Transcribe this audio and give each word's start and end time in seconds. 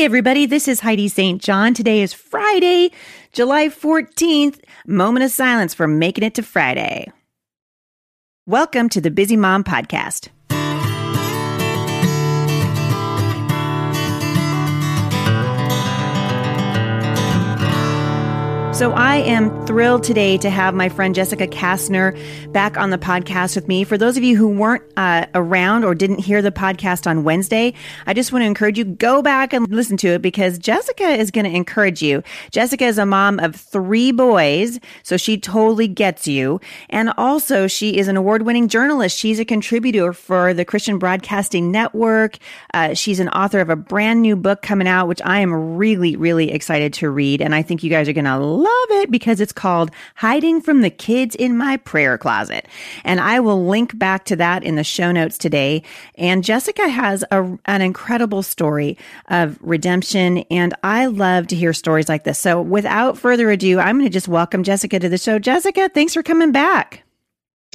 Hey, 0.00 0.06
everybody, 0.06 0.46
this 0.46 0.66
is 0.66 0.80
Heidi 0.80 1.08
St. 1.08 1.42
John. 1.42 1.74
Today 1.74 2.00
is 2.00 2.14
Friday, 2.14 2.90
July 3.32 3.68
14th. 3.68 4.58
Moment 4.86 5.26
of 5.26 5.30
silence 5.30 5.74
for 5.74 5.86
making 5.86 6.24
it 6.24 6.32
to 6.36 6.42
Friday. 6.42 7.12
Welcome 8.46 8.88
to 8.88 9.02
the 9.02 9.10
Busy 9.10 9.36
Mom 9.36 9.62
Podcast. 9.62 10.28
So 18.80 18.92
I 18.92 19.16
am 19.16 19.66
thrilled 19.66 20.04
today 20.04 20.38
to 20.38 20.48
have 20.48 20.72
my 20.74 20.88
friend 20.88 21.14
Jessica 21.14 21.46
Kastner 21.46 22.18
back 22.50 22.78
on 22.78 22.88
the 22.88 22.96
podcast 22.96 23.54
with 23.54 23.68
me. 23.68 23.84
For 23.84 23.98
those 23.98 24.16
of 24.16 24.22
you 24.22 24.38
who 24.38 24.48
weren't 24.48 24.82
uh, 24.96 25.26
around 25.34 25.84
or 25.84 25.94
didn't 25.94 26.20
hear 26.20 26.40
the 26.40 26.50
podcast 26.50 27.06
on 27.06 27.22
Wednesday, 27.22 27.74
I 28.06 28.14
just 28.14 28.32
want 28.32 28.40
to 28.40 28.46
encourage 28.46 28.78
you 28.78 28.86
go 28.86 29.20
back 29.20 29.52
and 29.52 29.68
listen 29.68 29.98
to 29.98 30.08
it 30.14 30.22
because 30.22 30.58
Jessica 30.58 31.10
is 31.10 31.30
going 31.30 31.44
to 31.44 31.54
encourage 31.54 32.00
you. 32.00 32.22
Jessica 32.52 32.86
is 32.86 32.96
a 32.96 33.04
mom 33.04 33.38
of 33.38 33.54
three 33.54 34.12
boys, 34.12 34.80
so 35.02 35.18
she 35.18 35.36
totally 35.36 35.86
gets 35.86 36.26
you. 36.26 36.58
And 36.88 37.12
also, 37.18 37.66
she 37.66 37.98
is 37.98 38.08
an 38.08 38.16
award-winning 38.16 38.68
journalist. 38.68 39.14
She's 39.14 39.38
a 39.38 39.44
contributor 39.44 40.14
for 40.14 40.54
the 40.54 40.64
Christian 40.64 40.98
Broadcasting 40.98 41.70
Network. 41.70 42.38
Uh, 42.72 42.94
she's 42.94 43.20
an 43.20 43.28
author 43.28 43.60
of 43.60 43.68
a 43.68 43.76
brand 43.76 44.22
new 44.22 44.36
book 44.36 44.62
coming 44.62 44.88
out, 44.88 45.06
which 45.06 45.20
I 45.22 45.40
am 45.40 45.76
really, 45.76 46.16
really 46.16 46.50
excited 46.50 46.94
to 46.94 47.10
read, 47.10 47.42
and 47.42 47.54
I 47.54 47.60
think 47.60 47.82
you 47.82 47.90
guys 47.90 48.08
are 48.08 48.14
going 48.14 48.24
to 48.24 48.38
love 48.38 48.69
love 48.70 49.02
it 49.02 49.10
because 49.10 49.40
it's 49.40 49.52
called 49.52 49.90
Hiding 50.16 50.60
from 50.60 50.82
the 50.82 50.90
Kids 50.90 51.34
in 51.34 51.56
My 51.56 51.76
Prayer 51.76 52.18
Closet. 52.18 52.66
And 53.04 53.20
I 53.20 53.40
will 53.40 53.66
link 53.66 53.98
back 53.98 54.24
to 54.26 54.36
that 54.36 54.62
in 54.62 54.76
the 54.76 54.84
show 54.84 55.12
notes 55.12 55.38
today. 55.38 55.82
And 56.16 56.44
Jessica 56.44 56.88
has 56.88 57.24
a, 57.30 57.58
an 57.66 57.82
incredible 57.82 58.42
story 58.42 58.96
of 59.28 59.58
redemption. 59.60 60.38
And 60.50 60.74
I 60.82 61.06
love 61.06 61.46
to 61.48 61.56
hear 61.56 61.72
stories 61.72 62.08
like 62.08 62.24
this. 62.24 62.38
So 62.38 62.60
without 62.60 63.18
further 63.18 63.50
ado, 63.50 63.78
I'm 63.78 63.98
going 63.98 64.08
to 64.08 64.12
just 64.12 64.28
welcome 64.28 64.62
Jessica 64.62 64.98
to 64.98 65.08
the 65.08 65.18
show. 65.18 65.38
Jessica, 65.38 65.88
thanks 65.88 66.14
for 66.14 66.22
coming 66.22 66.52
back. 66.52 67.04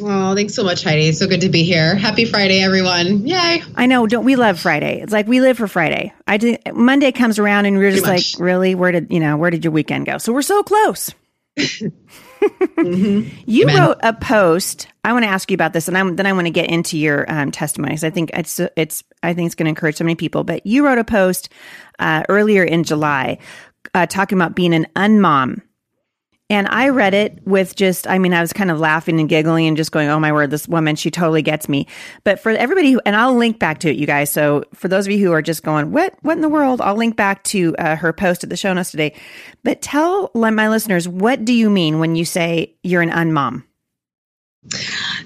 Oh, 0.02 0.36
thanks 0.36 0.54
so 0.54 0.64
much, 0.64 0.84
Heidi. 0.84 1.14
So 1.14 1.26
good 1.26 1.42
to 1.42 1.50
be 1.50 1.64
here. 1.64 1.96
Happy 1.96 2.26
Friday, 2.26 2.62
everyone. 2.62 3.26
Yay. 3.26 3.64
I 3.76 3.86
know. 3.86 4.08
Don't 4.08 4.26
we 4.26 4.36
love 4.36 4.60
Friday? 4.60 5.00
It's 5.00 5.14
like 5.14 5.26
we 5.26 5.40
live 5.40 5.56
for 5.58 5.70
Friday. 5.70 6.14
I 6.28 6.36
did, 6.36 6.60
Monday 6.74 7.14
comes 7.14 7.40
around 7.40 7.66
and 7.66 7.78
we're 7.78 7.92
just 7.92 8.06
like, 8.06 8.24
really? 8.38 8.76
Where 8.76 8.92
did, 8.92 9.08
you 9.10 9.22
know, 9.22 9.38
where 9.38 9.52
did 9.52 9.64
your 9.64 9.72
weekend 9.72 10.06
go? 10.06 10.18
So 10.18 10.34
we're 10.34 10.42
so 10.42 10.64
close. 10.64 11.12
mm-hmm. 11.58 13.30
You 13.46 13.64
Amen. 13.64 13.80
wrote 13.80 13.98
a 14.04 14.12
post. 14.14 14.88
I 15.06 15.14
want 15.14 15.24
to 15.24 15.30
ask 15.30 15.50
you 15.50 15.56
about 15.56 15.72
this, 15.72 15.88
and 15.88 15.98
I'm, 15.98 16.18
then 16.18 16.26
I 16.26 16.34
want 16.34 16.48
to 16.48 16.52
get 16.52 16.70
into 16.70 16.98
your 16.98 17.26
um, 17.32 17.52
testimonies. 17.52 18.04
I 18.04 18.10
think 18.10 18.32
it's 18.34 18.60
it's 18.76 19.04
I 19.24 19.34
think 19.34 19.46
it's 19.46 19.56
going 19.56 19.66
to 19.66 19.70
encourage 19.70 19.96
so 19.96 20.04
many 20.04 20.16
people. 20.16 20.44
But 20.44 20.66
you 20.66 20.86
wrote 20.86 20.98
a 20.98 21.06
post 21.06 21.48
uh, 22.00 22.24
earlier 22.28 22.64
in 22.64 22.84
July 22.84 23.38
uh, 23.94 24.06
talking 24.06 24.38
about 24.38 24.56
being 24.56 24.74
an 24.74 24.88
unmom 24.98 25.62
and 26.50 26.68
I 26.68 26.90
read 26.90 27.16
it 27.16 27.40
with 27.46 27.76
just, 27.76 28.08
I 28.08 28.20
mean, 28.20 28.34
I 28.34 28.42
was 28.42 28.54
kind 28.54 28.70
of 28.70 28.80
laughing 28.80 29.20
and 29.20 29.28
giggling 29.28 29.68
and 29.68 29.76
just 29.76 29.92
going, 29.92 30.10
oh 30.10 30.20
my 30.20 30.32
word, 30.32 30.52
this 30.52 30.68
woman, 30.68 30.96
she 30.96 31.10
totally 31.10 31.42
gets 31.42 31.68
me. 31.68 31.88
But 32.24 32.40
for 32.40 32.52
everybody 32.52 32.92
who, 32.92 33.02
and 33.04 33.16
I'll 33.16 33.34
link 33.34 33.58
back 33.58 33.80
to 33.80 33.90
it, 33.90 33.96
you 33.96 34.06
guys. 34.06 34.32
So 34.32 34.64
for 34.74 34.88
those 34.88 35.08
of 35.08 35.12
you 35.12 35.26
who 35.26 35.32
are 35.32 35.42
just 35.42 35.64
going, 35.64 35.92
what, 35.92 36.16
what 36.22 36.34
in 36.34 36.42
the 36.42 36.50
world? 36.50 36.82
I'll 36.82 36.96
link 36.96 37.16
back 37.16 37.44
to 37.46 37.76
uh, 37.78 37.96
her 37.96 38.14
post 38.14 38.44
at 38.44 38.52
the 38.52 38.58
show 38.58 38.72
notes 38.74 38.92
today. 38.92 39.14
But 39.64 39.82
tell 39.82 40.30
my 40.36 40.70
listeners, 40.70 41.08
what 41.08 41.46
do 41.46 41.54
you 41.54 41.70
mean 41.70 41.98
when 41.98 42.16
you 42.16 42.26
say 42.26 42.76
you're 42.84 43.02
an 43.02 43.10
unmom? 43.10 43.64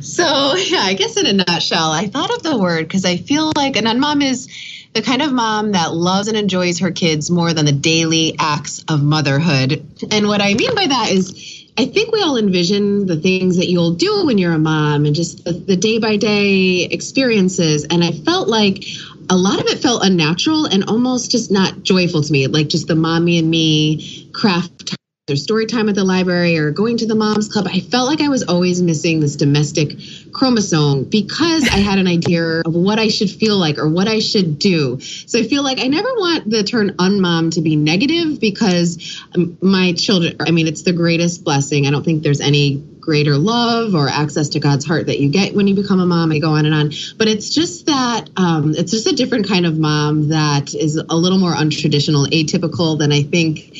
So, 0.02 0.56
yeah, 0.56 0.82
I 0.82 0.96
guess 0.98 1.18
in 1.18 1.26
a 1.26 1.34
nutshell, 1.34 1.92
I 1.92 2.08
thought 2.08 2.34
of 2.34 2.44
the 2.44 2.58
word 2.58 2.88
because 2.88 3.06
I 3.06 3.18
feel 3.18 3.52
like 3.56 3.76
an 3.76 3.86
unmom 3.86 4.24
is, 4.24 4.48
the 4.94 5.02
kind 5.02 5.22
of 5.22 5.32
mom 5.32 5.74
that 5.74 5.94
loves 5.94 6.28
and 6.28 6.38
enjoys 6.38 6.80
her 6.80 6.92
kids 6.92 7.30
more 7.30 7.54
than 7.54 7.66
the 7.66 7.72
daily 7.72 8.36
acts 8.40 8.84
of 8.88 9.04
motherhood. 9.04 9.86
And 10.12 10.28
what 10.28 10.42
I 10.42 10.54
mean 10.56 10.74
by 10.76 10.88
that 10.88 11.12
is, 11.12 11.66
I 11.78 11.86
think 11.86 12.12
we 12.12 12.22
all 12.22 12.38
envision 12.38 13.06
the 13.06 13.16
things 13.16 13.58
that 13.58 13.70
you'll 13.70 13.94
do 13.94 14.26
when 14.26 14.38
you're 14.38 14.54
a 14.54 14.60
mom 14.60 15.06
and 15.06 15.16
just 15.16 15.46
the 15.46 15.78
day 15.78 16.00
by 16.00 16.18
day 16.18 16.84
experiences. 16.84 17.86
And 17.86 18.04
I 18.04 18.12
felt 18.12 18.50
like 18.50 18.84
a 19.30 19.38
lot 19.38 19.62
of 19.62 19.68
it 19.68 19.80
felt 19.80 20.04
unnatural 20.04 20.66
and 20.66 20.84
almost 20.86 21.32
just 21.32 21.52
not 21.52 21.84
joyful 21.84 22.24
to 22.24 22.32
me, 22.32 22.48
like 22.48 22.68
just 22.68 22.88
the 22.88 22.96
mommy 22.96 23.40
and 23.40 23.50
me 23.50 24.30
craft 24.34 24.96
or 25.30 25.36
story 25.36 25.66
time 25.66 25.90
at 25.90 25.96
the 25.96 26.04
library 26.04 26.58
or 26.58 26.72
going 26.72 26.98
to 26.98 27.06
the 27.06 27.16
mom's 27.16 27.48
club. 27.48 27.68
I 27.68 27.80
felt 27.80 28.08
like 28.08 28.22
I 28.22 28.30
was 28.30 28.44
always 28.44 28.82
missing 28.82 29.20
this 29.20 29.36
domestic 29.36 29.98
chromosome 30.32 31.06
because 31.06 31.64
I 31.68 31.78
had 31.78 32.00
an 32.00 32.08
idea 32.08 32.62
of 32.62 32.74
what 32.74 33.00
I 33.00 33.08
should 33.08 33.30
feel 33.30 33.58
like 33.58 33.78
or 33.78 33.88
what 33.88 34.08
I 34.08 34.20
should 34.20 34.60
do. 34.60 35.00
So 35.00 35.40
I 35.40 35.44
feel 35.44 35.64
like 35.64 35.80
I 35.80 35.88
never 35.88 36.10
want 36.16 36.50
the 36.50 36.64
term 36.64 36.90
unmom 36.92 37.54
to 37.54 37.62
be 37.62 37.76
negative 37.76 38.40
because 38.40 39.22
my 39.62 39.94
children, 39.94 40.38
I 40.40 40.52
mean, 40.52 40.68
it's 40.68 40.84
the 40.84 40.94
greatest 40.94 41.44
blessing. 41.44 41.88
I 41.88 41.92
don't 41.92 42.04
think 42.04 42.24
there's 42.24 42.42
any 42.42 42.84
greater 43.10 43.38
love 43.38 43.96
or 43.96 44.08
access 44.08 44.50
to 44.50 44.60
God's 44.60 44.86
heart 44.86 45.08
that 45.08 45.20
you 45.20 45.30
get 45.30 45.56
when 45.56 45.68
you 45.68 45.74
become 45.74 46.00
a 46.00 46.06
mom. 46.06 46.32
I 46.32 46.38
go 46.38 46.52
on 46.52 46.68
and 46.68 46.76
on. 46.76 46.92
But 47.18 47.28
it's 47.28 47.50
just 47.50 47.88
that 47.88 48.30
um, 48.38 48.76
it's 48.76 48.92
just 48.92 49.08
a 49.08 49.16
different 49.16 49.48
kind 49.48 49.66
of 49.66 49.80
mom 49.80 50.30
that 50.30 50.76
is 50.76 50.96
a 50.96 51.16
little 51.16 51.40
more 51.40 51.54
untraditional, 51.54 52.28
atypical 52.28 53.00
than 53.00 53.12
I 53.12 53.24
think. 53.24 53.78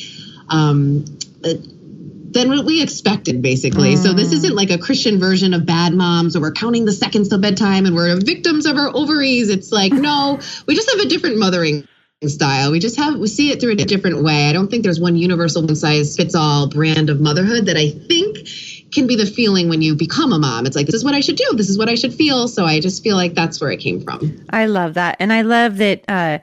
Um, 0.48 1.04
than 1.42 2.48
what 2.48 2.64
we 2.64 2.82
expected, 2.82 3.42
basically. 3.42 3.94
Mm. 3.94 3.98
So 3.98 4.12
this 4.12 4.32
isn't 4.32 4.54
like 4.54 4.70
a 4.70 4.78
Christian 4.78 5.18
version 5.18 5.52
of 5.52 5.66
bad 5.66 5.92
moms 5.92 6.36
or 6.36 6.40
we're 6.40 6.52
counting 6.52 6.84
the 6.84 6.92
seconds 6.92 7.28
till 7.28 7.40
bedtime 7.40 7.86
and 7.86 7.94
we're 7.94 8.16
victims 8.20 8.66
of 8.66 8.76
our 8.76 8.94
ovaries. 8.94 9.48
It's 9.48 9.72
like, 9.72 9.92
no, 9.92 10.38
we 10.66 10.74
just 10.74 10.90
have 10.90 11.00
a 11.00 11.08
different 11.08 11.38
mothering 11.38 11.88
style. 12.28 12.70
We 12.70 12.78
just 12.78 12.98
have 12.98 13.18
we 13.18 13.26
see 13.26 13.50
it 13.50 13.60
through 13.60 13.72
a 13.72 13.76
different 13.76 14.22
way. 14.22 14.48
I 14.48 14.52
don't 14.52 14.70
think 14.70 14.84
there's 14.84 15.00
one 15.00 15.16
universal 15.16 15.62
one 15.62 15.74
size 15.74 16.16
fits 16.16 16.34
all 16.34 16.68
brand 16.68 17.08
of 17.08 17.20
motherhood 17.20 17.66
that 17.66 17.76
I 17.76 17.90
think 17.90 18.46
can 18.92 19.06
be 19.06 19.16
the 19.16 19.24
feeling 19.24 19.68
when 19.68 19.80
you 19.80 19.94
become 19.94 20.32
a 20.32 20.38
mom. 20.38 20.66
It's 20.66 20.76
like 20.76 20.86
this 20.86 20.96
is 20.96 21.04
what 21.04 21.14
I 21.14 21.20
should 21.20 21.36
do. 21.36 21.48
This 21.54 21.70
is 21.70 21.78
what 21.78 21.88
I 21.88 21.94
should 21.94 22.12
feel. 22.12 22.46
So 22.46 22.66
I 22.66 22.80
just 22.80 23.02
feel 23.02 23.16
like 23.16 23.34
that's 23.34 23.60
where 23.60 23.70
it 23.70 23.78
came 23.78 24.02
from. 24.02 24.44
I 24.50 24.66
love 24.66 24.94
that. 24.94 25.16
And 25.18 25.32
I 25.32 25.42
love 25.42 25.78
that 25.78 26.04
uh 26.08 26.38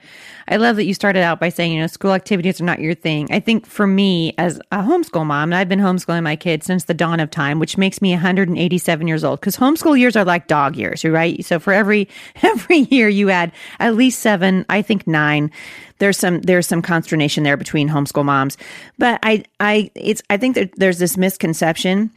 I 0.47 0.57
love 0.57 0.77
that 0.77 0.85
you 0.85 0.93
started 0.93 1.23
out 1.23 1.39
by 1.39 1.49
saying, 1.49 1.73
you 1.73 1.81
know, 1.81 1.87
school 1.87 2.13
activities 2.13 2.61
are 2.61 2.65
not 2.65 2.79
your 2.79 2.93
thing. 2.95 3.27
I 3.31 3.39
think 3.39 3.65
for 3.65 3.85
me 3.85 4.33
as 4.37 4.59
a 4.71 4.77
homeschool 4.77 5.25
mom, 5.25 5.51
and 5.51 5.55
I've 5.55 5.67
been 5.67 5.79
homeschooling 5.79 6.23
my 6.23 6.35
kids 6.35 6.65
since 6.65 6.85
the 6.85 6.93
dawn 6.93 7.19
of 7.19 7.29
time, 7.29 7.59
which 7.59 7.77
makes 7.77 8.01
me 8.01 8.11
187 8.11 9.07
years 9.07 9.23
old 9.23 9.39
because 9.39 9.57
homeschool 9.57 9.99
years 9.99 10.15
are 10.15 10.25
like 10.25 10.47
dog 10.47 10.75
years, 10.75 11.03
right? 11.03 11.43
So 11.43 11.59
for 11.59 11.73
every, 11.73 12.07
every 12.41 12.79
year 12.79 13.09
you 13.09 13.29
add 13.29 13.51
at 13.79 13.95
least 13.95 14.19
seven, 14.19 14.65
I 14.69 14.81
think 14.81 15.05
nine. 15.05 15.51
There's 15.99 16.17
some, 16.17 16.41
there's 16.41 16.67
some 16.67 16.81
consternation 16.81 17.43
there 17.43 17.57
between 17.57 17.89
homeschool 17.89 18.25
moms, 18.25 18.57
but 18.97 19.19
I, 19.23 19.43
I, 19.59 19.91
it's, 19.95 20.21
I 20.29 20.37
think 20.37 20.55
that 20.55 20.71
there's 20.77 20.99
this 20.99 21.17
misconception 21.17 22.11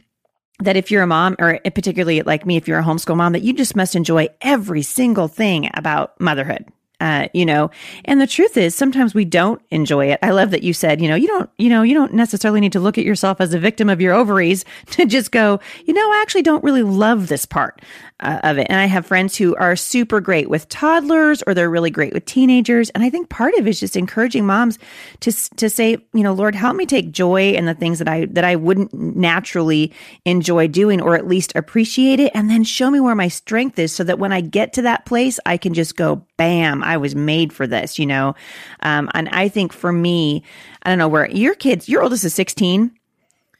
that 0.61 0.77
if 0.77 0.91
you're 0.91 1.03
a 1.03 1.07
mom, 1.07 1.35
or 1.39 1.59
particularly 1.59 2.21
like 2.21 2.45
me, 2.45 2.55
if 2.55 2.67
you're 2.67 2.79
a 2.79 2.83
homeschool 2.83 3.17
mom, 3.17 3.33
that 3.33 3.41
you 3.41 3.53
just 3.53 3.75
must 3.75 3.95
enjoy 3.95 4.29
every 4.41 4.83
single 4.83 5.27
thing 5.27 5.69
about 5.73 6.19
motherhood, 6.21 6.65
uh, 7.01 7.27
you 7.33 7.47
know, 7.47 7.71
and 8.05 8.21
the 8.21 8.27
truth 8.27 8.55
is 8.55 8.75
sometimes 8.75 9.15
we 9.15 9.25
don't 9.25 9.59
enjoy 9.71 10.05
it. 10.05 10.19
I 10.21 10.29
love 10.29 10.51
that 10.51 10.61
you 10.61 10.71
said, 10.71 11.01
you 11.01 11.09
know, 11.09 11.15
you 11.15 11.27
don't, 11.27 11.49
you 11.57 11.67
know, 11.67 11.81
you 11.81 11.95
don't 11.95 12.13
necessarily 12.13 12.61
need 12.61 12.73
to 12.73 12.79
look 12.79 12.99
at 12.99 13.03
yourself 13.03 13.41
as 13.41 13.55
a 13.55 13.59
victim 13.59 13.89
of 13.89 13.99
your 13.99 14.13
ovaries 14.13 14.63
to 14.91 15.07
just 15.07 15.31
go, 15.31 15.59
you 15.85 15.95
know, 15.95 16.11
I 16.11 16.19
actually 16.21 16.43
don't 16.43 16.63
really 16.63 16.83
love 16.83 17.27
this 17.27 17.47
part 17.47 17.81
uh, 18.19 18.39
of 18.43 18.59
it. 18.59 18.67
And 18.69 18.79
I 18.79 18.85
have 18.85 19.07
friends 19.07 19.35
who 19.35 19.55
are 19.55 19.75
super 19.75 20.21
great 20.21 20.47
with 20.47 20.69
toddlers 20.69 21.41
or 21.47 21.55
they're 21.55 21.71
really 21.71 21.89
great 21.89 22.13
with 22.13 22.25
teenagers. 22.25 22.91
And 22.91 23.03
I 23.03 23.09
think 23.09 23.29
part 23.29 23.55
of 23.55 23.65
it 23.65 23.69
is 23.71 23.79
just 23.79 23.97
encouraging 23.97 24.45
moms 24.45 24.77
to, 25.21 25.31
to 25.55 25.71
say, 25.71 25.97
you 26.13 26.21
know, 26.21 26.33
Lord, 26.33 26.53
help 26.53 26.75
me 26.75 26.85
take 26.85 27.11
joy 27.11 27.53
in 27.53 27.65
the 27.65 27.73
things 27.73 27.97
that 27.97 28.07
I, 28.07 28.25
that 28.25 28.43
I 28.43 28.55
wouldn't 28.57 28.93
naturally 28.93 29.91
enjoy 30.25 30.67
doing 30.67 31.01
or 31.01 31.15
at 31.15 31.27
least 31.27 31.51
appreciate 31.55 32.19
it. 32.19 32.31
And 32.35 32.47
then 32.47 32.63
show 32.63 32.91
me 32.91 32.99
where 32.99 33.15
my 33.15 33.27
strength 33.27 33.79
is 33.79 33.91
so 33.91 34.03
that 34.03 34.19
when 34.19 34.31
I 34.31 34.41
get 34.41 34.73
to 34.73 34.83
that 34.83 35.05
place, 35.05 35.39
I 35.47 35.57
can 35.57 35.73
just 35.73 35.95
go, 35.95 36.23
bam, 36.41 36.83
I 36.83 36.97
was 36.97 37.13
made 37.13 37.53
for 37.53 37.67
this, 37.67 37.99
you 37.99 38.07
know? 38.07 38.33
Um, 38.79 39.11
and 39.13 39.29
I 39.29 39.47
think 39.47 39.71
for 39.73 39.91
me, 39.91 40.41
I 40.81 40.89
don't 40.89 40.97
know 40.97 41.07
where 41.07 41.29
your 41.29 41.53
kids, 41.53 41.87
your 41.87 42.01
oldest 42.01 42.23
is 42.23 42.33
16. 42.33 42.89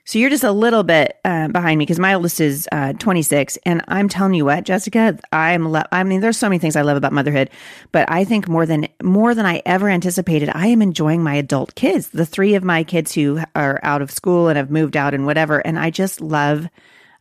So 0.03 0.17
you're 0.17 0.31
just 0.31 0.43
a 0.43 0.51
little 0.51 0.81
bit 0.81 1.19
uh, 1.23 1.49
behind 1.49 1.77
me 1.77 1.85
because 1.85 1.99
my 1.99 2.15
oldest 2.15 2.41
is 2.41 2.67
uh, 2.71 2.93
26, 2.93 3.59
and 3.67 3.83
I'm 3.87 4.09
telling 4.09 4.33
you 4.33 4.45
what, 4.45 4.63
Jessica, 4.63 5.19
I'm. 5.31 5.71
Lo- 5.71 5.83
I 5.91 6.03
mean, 6.03 6.21
there's 6.21 6.37
so 6.37 6.49
many 6.49 6.57
things 6.57 6.75
I 6.75 6.81
love 6.81 6.97
about 6.97 7.13
motherhood, 7.13 7.51
but 7.91 8.11
I 8.11 8.25
think 8.25 8.49
more 8.49 8.65
than 8.65 8.87
more 9.03 9.35
than 9.35 9.45
I 9.45 9.61
ever 9.63 9.87
anticipated, 9.89 10.49
I 10.55 10.67
am 10.67 10.81
enjoying 10.81 11.21
my 11.21 11.35
adult 11.35 11.75
kids. 11.75 12.09
The 12.09 12.25
three 12.25 12.55
of 12.55 12.63
my 12.63 12.83
kids 12.83 13.13
who 13.13 13.41
are 13.55 13.79
out 13.83 14.01
of 14.01 14.09
school 14.09 14.47
and 14.49 14.57
have 14.57 14.71
moved 14.71 14.97
out 14.97 15.13
and 15.13 15.27
whatever, 15.27 15.59
and 15.59 15.77
I 15.77 15.91
just 15.91 16.19
love. 16.19 16.67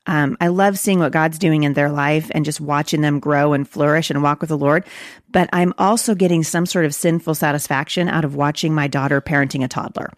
Um, 0.06 0.36
I 0.40 0.48
love 0.48 0.78
seeing 0.78 0.98
what 0.98 1.12
God's 1.12 1.38
doing 1.38 1.62
in 1.64 1.74
their 1.74 1.90
life 1.90 2.30
and 2.34 2.44
just 2.44 2.60
watching 2.60 3.00
them 3.00 3.20
grow 3.20 3.52
and 3.52 3.68
flourish 3.68 4.10
and 4.10 4.22
walk 4.22 4.40
with 4.40 4.48
the 4.48 4.58
Lord. 4.58 4.84
But 5.30 5.48
I'm 5.52 5.74
also 5.78 6.14
getting 6.14 6.42
some 6.42 6.66
sort 6.66 6.84
of 6.84 6.94
sinful 6.94 7.34
satisfaction 7.34 8.08
out 8.08 8.24
of 8.24 8.34
watching 8.34 8.74
my 8.74 8.88
daughter 8.88 9.20
parenting 9.20 9.62
a 9.64 9.68
toddler. 9.68 10.10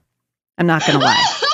I'm 0.56 0.67
not 0.67 0.87
going 0.87 0.99
to 0.99 1.05
lie. 1.05 1.40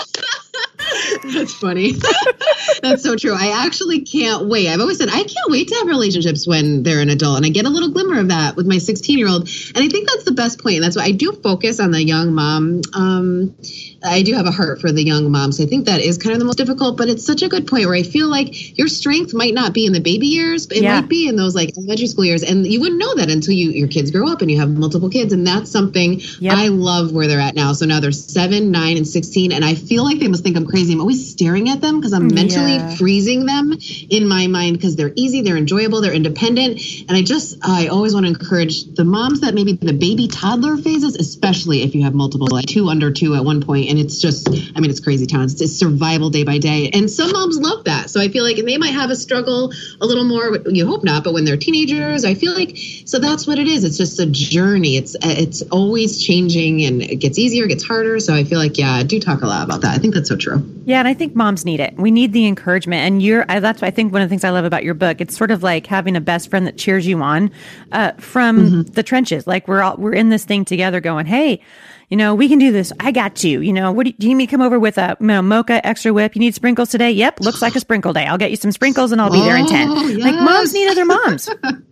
That's 1.33 1.55
funny. 1.55 1.93
That's 2.83 3.03
so 3.03 3.17
true. 3.17 3.35
I 3.35 3.65
actually 3.67 4.01
can't 4.01 4.49
wait. 4.49 4.69
I've 4.69 4.81
always 4.81 4.99
said 4.99 5.09
I 5.09 5.23
can't 5.23 5.49
wait 5.51 5.69
to 5.69 5.75
have 5.77 5.87
relationships 5.87 6.47
when 6.47 6.83
they're 6.83 7.01
an 7.01 7.09
adult, 7.11 7.39
and 7.39 7.47
I 7.47 7.49
get 7.51 7.67
a 7.67 7.69
little 7.69 7.91
glimmer 7.91 8.21
of 8.21 8.29
that 8.29 8.57
with 8.57 8.67
my 8.67 8.79
16 8.79 9.19
year 9.19 9.29
old. 9.29 9.43
And 9.75 9.85
I 9.85 9.89
think 9.89 10.09
that's 10.09 10.25
the 10.25 10.33
best 10.33 10.63
point. 10.63 10.81
That's 10.81 10.97
why 10.97 11.05
I 11.05 11.13
do 11.13 11.33
focus 11.33 11.81
on 11.81 11.91
the 11.91 12.03
young 12.03 12.35
mom. 12.35 12.83
Um, 12.95 13.57
I 14.05 14.23
do 14.23 14.35
have 14.35 14.47
a 14.47 14.51
heart 14.51 14.81
for 14.81 14.93
the 14.93 15.03
young 15.03 15.31
moms. 15.31 15.61
I 15.61 15.67
think 15.67 15.87
that 15.87 16.01
is 16.01 16.19
kind 16.19 16.33
of 16.33 16.39
the 16.39 16.45
most 16.45 16.57
difficult, 16.57 16.97
but 16.97 17.09
it's 17.09 17.27
such 17.27 17.43
a 17.43 17.49
good 17.49 17.67
point 17.67 17.87
where 17.87 17.97
I 17.97 18.05
feel 18.05 18.29
like 18.29 18.79
your 18.79 18.89
strength 18.89 19.35
might 19.35 19.55
not 19.55 19.73
be 19.73 19.87
in 19.87 19.93
the 19.93 20.01
baby 20.01 20.29
years, 20.29 20.67
but 20.67 20.77
it 20.77 20.85
yeah. 20.85 21.01
might 21.01 21.09
be 21.09 21.29
in 21.29 21.37
those 21.37 21.55
like 21.55 21.77
elementary 21.77 22.07
school 22.07 22.25
years, 22.25 22.43
and 22.43 22.67
you 22.67 22.81
wouldn't 22.81 22.99
know 22.99 23.15
that 23.17 23.31
until 23.31 23.55
you 23.55 23.71
your 23.71 23.89
kids 23.89 24.11
grow 24.11 24.31
up 24.31 24.41
and 24.41 24.51
you 24.51 24.59
have 24.59 24.71
multiple 24.71 25.11
kids, 25.11 25.33
and 25.33 25.47
that's 25.47 25.71
something 25.71 26.21
yep. 26.41 26.57
I 26.57 26.69
love 26.69 27.13
where 27.13 27.27
they're 27.27 27.41
at 27.41 27.55
now. 27.55 27.73
So 27.73 27.87
now 27.87 28.01
they're 28.01 28.13
seven, 28.13 28.71
nine, 28.71 28.97
and 28.97 29.07
sixteen, 29.07 29.53
and 29.53 29.65
I 29.65 29.75
feel 29.75 30.05
like 30.05 30.19
they 30.19 30.29
must 30.29 30.45
think 30.45 30.57
I'm 30.57 30.67
crazy. 30.67 30.93
I'm 30.93 31.01
always 31.01 31.18
staring 31.19 31.69
at 31.69 31.81
them 31.81 31.99
because 31.99 32.13
I'm 32.13 32.29
mentally 32.29 32.77
yeah. 32.77 32.95
freezing 32.97 33.47
them 33.47 33.77
in 34.11 34.27
my 34.27 34.47
mind 34.47 34.77
because 34.77 34.97
they're 34.97 35.13
easy, 35.15 35.43
they're 35.43 35.57
enjoyable, 35.57 36.01
they're 36.01 36.13
independent, 36.13 36.81
and 37.09 37.17
I 37.17 37.23
just 37.23 37.59
I 37.63 37.89
always 37.89 38.15
want 38.15 38.27
to 38.27 38.33
encourage 38.33 38.85
the 38.95 39.05
moms 39.05 39.41
that 39.41 39.55
maybe 39.55 39.73
the 39.73 39.93
baby 39.93 40.29
toddler 40.29 40.77
phases, 40.77 41.17
especially 41.17 41.83
if 41.83 41.95
you 41.95 42.05
have 42.05 42.15
multiple, 42.15 42.49
like 42.51 42.67
two 42.67 42.89
under 42.89 43.11
two 43.11 43.35
at 43.35 43.45
one 43.45 43.61
point 43.63 43.89
and 43.89 43.99
it's 43.99 44.21
just 44.21 44.49
i 44.49 44.81
mean 44.81 44.91
it's 44.91 45.01
crazy 45.01 45.27
town 45.27 45.45
it's, 45.45 45.61
it's, 45.61 45.79
survival 45.79 46.31
day 46.31 46.45
by 46.45 46.59
day. 46.59 46.91
And 46.93 47.11
some 47.11 47.33
moms 47.33 47.59
love 47.59 47.85
that. 47.85 48.11
So 48.11 48.21
i 48.21 48.29
feel 48.29 48.45
like 48.45 48.57
they 48.57 48.79
might 48.79 48.93
have 48.93 49.11
a 49.11 49.17
struggle 49.17 49.73
a 50.01 50.07
little 50.07 50.25
more 50.25 50.59
you 50.67 50.87
hope 50.87 51.05
not 51.05 51.25
but 51.25 51.33
when 51.33 51.45
they're 51.45 51.57
teenagers 51.57 52.25
i 52.25 52.35
feel 52.35 52.55
like 52.55 52.77
so 53.05 53.19
that's 53.19 53.47
what 53.47 53.59
it 53.59 53.69
is. 53.69 53.85
It's 53.85 53.97
just 53.97 54.21
a 54.21 54.27
journey. 54.27 54.97
It's 54.97 55.17
it's 55.23 55.63
always 55.63 56.23
changing 56.23 56.83
and 56.83 57.03
it 57.03 57.17
gets 57.17 57.39
easier 57.39 57.65
it 57.65 57.69
gets 57.69 57.85
harder. 57.85 58.19
So 58.21 58.35
i 58.35 58.45
feel 58.45 58.59
like 58.59 58.79
yeah 58.79 58.93
i 58.93 59.03
do 59.03 59.21
talk 59.21 59.43
a 59.43 59.47
lot 59.47 59.65
about 59.65 59.83
that. 59.83 59.95
I 59.95 59.99
think 59.99 60.15
that's 60.15 60.29
so 60.29 60.37
true. 60.37 60.63
Yeah 60.85 61.03
and 61.09 61.15
i 61.15 61.19
think 61.19 61.35
moms 61.35 61.65
need 61.65 61.81
it 61.81 61.97
we 61.97 62.11
need 62.11 62.33
the 62.33 62.47
encouragement 62.47 63.01
and 63.03 63.23
you're 63.23 63.45
I, 63.49 63.61
that's 63.61 63.83
i 63.83 63.91
think 63.91 64.13
one 64.13 64.23
of 64.23 64.29
the 64.29 64.31
things 64.31 64.45
i 64.45 64.51
love 64.51 64.65
about 64.65 64.85
your 64.85 64.95
book 64.95 65.21
it's 65.21 65.37
sort 65.37 65.51
of 65.51 65.63
like 65.63 65.87
having 65.87 66.17
a 66.17 66.21
best 66.21 66.51
friend 66.51 66.67
that 66.67 66.77
cheers 66.77 67.07
you 67.07 67.21
on 67.23 67.51
uh, 67.93 68.13
from 68.13 68.59
mm-hmm. 68.59 68.83
the 68.93 69.03
trenches 69.03 69.47
like 69.47 69.69
we're 69.69 69.83
all 69.83 69.97
we're 69.97 70.15
in 70.15 70.29
this 70.29 70.45
thing 70.45 70.65
together 70.65 71.01
going 71.01 71.27
hey 71.27 71.61
you 72.09 72.17
know, 72.17 72.35
we 72.35 72.49
can 72.49 72.59
do 72.59 72.73
this. 72.73 72.91
I 73.01 73.13
got 73.13 73.45
you. 73.45 73.61
You 73.61 73.75
know, 73.75 73.93
what 73.93 74.05
do 74.05 74.11
you, 74.11 74.17
do 74.19 74.27
you 74.27 74.31
need 74.31 74.39
me 74.39 74.47
to 74.47 74.51
come 74.51 74.63
over 74.63 74.79
with 74.79 74.97
a 74.97 75.15
you 75.21 75.27
know, 75.27 75.43
mocha 75.43 75.87
extra 75.87 76.11
whip? 76.11 76.35
You 76.35 76.41
need 76.41 76.55
sprinkles 76.55 76.89
today? 76.89 77.11
Yep, 77.11 77.41
looks 77.41 77.61
like 77.61 77.77
a 77.77 77.81
sprinkle 77.81 78.15
day. 78.15 78.25
I'll 78.25 78.39
get 78.39 78.51
you 78.51 78.57
some 78.57 78.73
sprinkles 78.73 79.13
and 79.13 79.21
I'll 79.21 79.31
be 79.31 79.41
there 79.41 79.59
in 79.59 79.67
10. 79.67 79.91
Yes. 79.91 80.19
Like 80.19 80.35
moms 80.37 80.73
need 80.73 80.89
other 80.89 81.05
moms. 81.05 81.51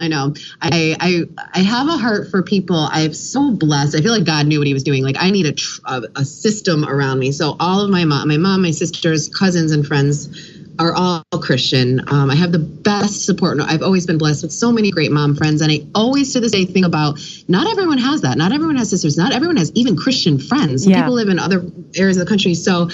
I 0.00 0.06
know. 0.08 0.32
I, 0.62 0.96
I 1.00 1.22
I 1.54 1.58
have 1.60 1.88
a 1.88 1.96
heart 1.96 2.30
for 2.30 2.42
people. 2.42 2.76
I'm 2.76 3.12
so 3.14 3.50
blessed. 3.50 3.96
I 3.96 4.00
feel 4.00 4.12
like 4.12 4.24
God 4.24 4.46
knew 4.46 4.60
what 4.60 4.66
He 4.68 4.74
was 4.74 4.84
doing. 4.84 5.02
Like 5.02 5.16
I 5.18 5.30
need 5.30 5.46
a 5.46 5.54
a, 5.92 6.02
a 6.16 6.24
system 6.24 6.84
around 6.84 7.18
me. 7.18 7.32
So 7.32 7.56
all 7.58 7.80
of 7.80 7.90
my 7.90 8.04
mom, 8.04 8.28
my 8.28 8.36
mom, 8.36 8.62
my 8.62 8.70
sisters, 8.70 9.28
cousins, 9.28 9.72
and 9.72 9.84
friends 9.84 10.28
are 10.78 10.94
all 10.94 11.24
Christian. 11.40 12.00
Um, 12.08 12.30
I 12.30 12.34
have 12.36 12.52
the 12.52 12.58
best 12.58 13.24
support. 13.24 13.58
I've 13.60 13.82
always 13.82 14.06
been 14.06 14.18
blessed 14.18 14.42
with 14.42 14.52
so 14.52 14.72
many 14.72 14.90
great 14.90 15.10
mom 15.10 15.34
friends. 15.34 15.60
And 15.60 15.72
I 15.72 15.86
always 15.94 16.32
to 16.32 16.40
this 16.40 16.52
day 16.52 16.64
think 16.64 16.86
about 16.86 17.18
not 17.48 17.70
everyone 17.70 17.98
has 17.98 18.22
that. 18.22 18.38
Not 18.38 18.52
everyone 18.52 18.76
has 18.76 18.90
sisters. 18.90 19.16
Not 19.16 19.32
everyone 19.32 19.56
has 19.56 19.72
even 19.74 19.96
Christian 19.96 20.38
friends. 20.38 20.84
Some 20.84 20.92
yeah. 20.92 21.02
people 21.02 21.14
live 21.14 21.28
in 21.28 21.38
other 21.38 21.64
areas 21.96 22.16
of 22.16 22.26
the 22.26 22.28
country. 22.28 22.54
So 22.54 22.90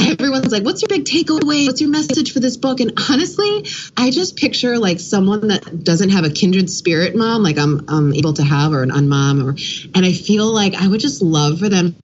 everyone's 0.00 0.52
like, 0.52 0.64
what's 0.64 0.82
your 0.82 0.88
big 0.88 1.04
takeaway? 1.04 1.66
What's 1.66 1.80
your 1.80 1.90
message 1.90 2.32
for 2.32 2.40
this 2.40 2.56
book? 2.56 2.80
And 2.80 2.92
honestly, 3.10 3.66
I 3.96 4.10
just 4.10 4.36
picture 4.36 4.78
like 4.78 5.00
someone 5.00 5.48
that 5.48 5.84
doesn't 5.84 6.10
have 6.10 6.24
a 6.24 6.30
kindred 6.30 6.70
spirit 6.70 7.14
mom, 7.14 7.42
like 7.42 7.58
I'm, 7.58 7.84
I'm 7.88 8.14
able 8.14 8.34
to 8.34 8.42
have, 8.42 8.72
or 8.72 8.82
an 8.82 8.90
unmom, 8.90 9.44
or, 9.44 9.50
and 9.94 10.06
I 10.06 10.12
feel 10.12 10.46
like 10.46 10.74
I 10.74 10.88
would 10.88 11.00
just 11.00 11.22
love 11.22 11.58
for 11.58 11.68
them 11.68 11.96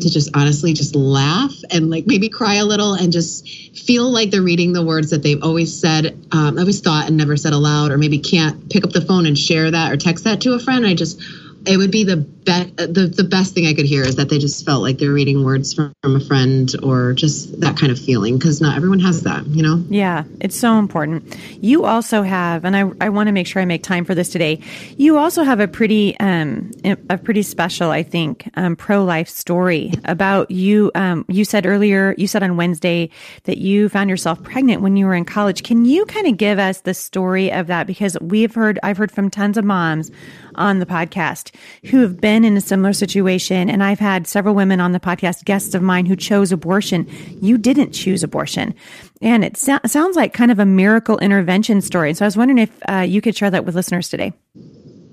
to 0.00 0.10
just 0.10 0.28
honestly 0.34 0.72
just 0.72 0.96
laugh 0.96 1.54
and 1.70 1.88
like 1.88 2.04
maybe 2.06 2.28
cry 2.28 2.54
a 2.54 2.64
little 2.64 2.94
and 2.94 3.12
just 3.12 3.48
feel 3.78 4.10
like 4.10 4.30
they're 4.30 4.42
reading 4.42 4.72
the 4.72 4.84
words 4.84 5.10
that 5.10 5.22
they've 5.22 5.42
always 5.42 5.72
said, 5.72 6.18
um, 6.32 6.58
always 6.58 6.80
thought 6.80 7.06
and 7.06 7.16
never 7.16 7.36
said 7.36 7.52
aloud, 7.52 7.92
or 7.92 7.98
maybe 7.98 8.18
can't 8.18 8.70
pick 8.70 8.82
up 8.82 8.90
the 8.90 9.00
phone 9.00 9.24
and 9.24 9.38
share 9.38 9.70
that 9.70 9.92
or 9.92 9.96
text 9.96 10.24
that 10.24 10.40
to 10.40 10.54
a 10.54 10.58
friend. 10.58 10.84
I 10.84 10.94
just 10.94 11.22
it 11.66 11.76
would 11.76 11.92
be 11.92 12.02
the 12.02 12.26
best 12.44 12.76
the, 12.76 13.12
the 13.14 13.24
best 13.24 13.54
thing 13.54 13.66
i 13.66 13.74
could 13.74 13.86
hear 13.86 14.02
is 14.02 14.16
that 14.16 14.28
they 14.28 14.38
just 14.38 14.64
felt 14.64 14.82
like 14.82 14.98
they're 14.98 15.12
reading 15.12 15.44
words 15.44 15.74
from, 15.74 15.94
from 16.02 16.16
a 16.16 16.20
friend 16.20 16.74
or 16.82 17.12
just 17.12 17.60
that 17.60 17.76
kind 17.76 17.90
of 17.90 17.98
feeling 17.98 18.38
because 18.38 18.60
not 18.60 18.76
everyone 18.76 19.00
has 19.00 19.22
that 19.22 19.46
you 19.46 19.62
know? 19.62 19.82
Yeah 19.88 20.24
it's 20.40 20.56
so 20.56 20.78
important. 20.78 21.36
You 21.60 21.84
also 21.84 22.22
have 22.22 22.64
and 22.64 22.76
i, 22.76 22.90
I 23.00 23.08
want 23.08 23.28
to 23.28 23.32
make 23.32 23.46
sure 23.46 23.62
i 23.62 23.64
make 23.64 23.82
time 23.82 24.04
for 24.04 24.14
this 24.14 24.28
today 24.28 24.60
you 24.96 25.18
also 25.18 25.42
have 25.42 25.60
a 25.60 25.68
pretty 25.68 26.18
um 26.20 26.70
a 27.08 27.18
pretty 27.18 27.42
special 27.42 27.90
i 27.90 28.02
think 28.02 28.48
um, 28.54 28.76
pro-life 28.76 29.28
story 29.28 29.92
about 30.04 30.50
you 30.50 30.90
um 30.94 31.24
you 31.28 31.44
said 31.44 31.66
earlier 31.66 32.14
you 32.18 32.26
said 32.26 32.42
on 32.42 32.56
wednesday 32.56 33.10
that 33.44 33.58
you 33.58 33.88
found 33.88 34.10
yourself 34.10 34.42
pregnant 34.42 34.82
when 34.82 34.96
you 34.96 35.06
were 35.06 35.14
in 35.14 35.24
college. 35.24 35.62
Can 35.62 35.84
you 35.84 36.04
kind 36.06 36.26
of 36.26 36.36
give 36.36 36.58
us 36.58 36.80
the 36.80 36.94
story 36.94 37.52
of 37.52 37.66
that? 37.68 37.86
Because 37.86 38.16
we've 38.20 38.54
heard 38.54 38.78
i've 38.82 38.96
heard 38.96 39.12
from 39.12 39.30
tons 39.30 39.56
of 39.56 39.64
moms 39.64 40.10
on 40.56 40.78
the 40.78 40.86
podcast 40.86 41.54
who 41.86 42.00
have 42.00 42.20
been 42.20 42.33
in 42.42 42.56
a 42.56 42.60
similar 42.60 42.94
situation. 42.94 43.68
And 43.68 43.84
I've 43.84 43.98
had 43.98 44.26
several 44.26 44.54
women 44.54 44.80
on 44.80 44.92
the 44.92 45.00
podcast, 45.00 45.44
guests 45.44 45.74
of 45.74 45.82
mine, 45.82 46.06
who 46.06 46.16
chose 46.16 46.52
abortion. 46.52 47.06
You 47.42 47.58
didn't 47.58 47.92
choose 47.92 48.22
abortion. 48.22 48.74
And 49.20 49.44
it 49.44 49.58
so- 49.58 49.80
sounds 49.84 50.16
like 50.16 50.32
kind 50.32 50.50
of 50.50 50.58
a 50.58 50.64
miracle 50.64 51.18
intervention 51.18 51.82
story. 51.82 52.14
So 52.14 52.24
I 52.24 52.28
was 52.28 52.36
wondering 52.36 52.58
if 52.58 52.70
uh, 52.88 53.00
you 53.00 53.20
could 53.20 53.36
share 53.36 53.50
that 53.50 53.66
with 53.66 53.74
listeners 53.74 54.08
today. 54.08 54.32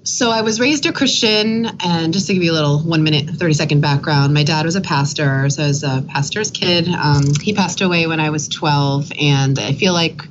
So 0.03 0.31
I 0.31 0.41
was 0.41 0.59
raised 0.59 0.87
a 0.87 0.91
Christian, 0.91 1.67
and 1.83 2.11
just 2.11 2.25
to 2.25 2.33
give 2.33 2.41
you 2.41 2.51
a 2.51 2.57
little 2.57 2.79
one 2.79 3.03
minute, 3.03 3.29
30 3.29 3.53
second 3.53 3.81
background, 3.81 4.33
my 4.33 4.43
dad 4.43 4.65
was 4.65 4.75
a 4.75 4.81
pastor. 4.81 5.47
So 5.49 5.63
I 5.63 5.67
was 5.67 5.83
a 5.83 6.03
pastor's 6.09 6.49
kid. 6.49 6.87
Um, 6.87 7.21
he 7.39 7.53
passed 7.53 7.81
away 7.81 8.07
when 8.07 8.19
I 8.19 8.31
was 8.31 8.47
12, 8.47 9.11
and 9.19 9.59
I 9.59 9.73
feel 9.73 9.93
like 9.93 10.23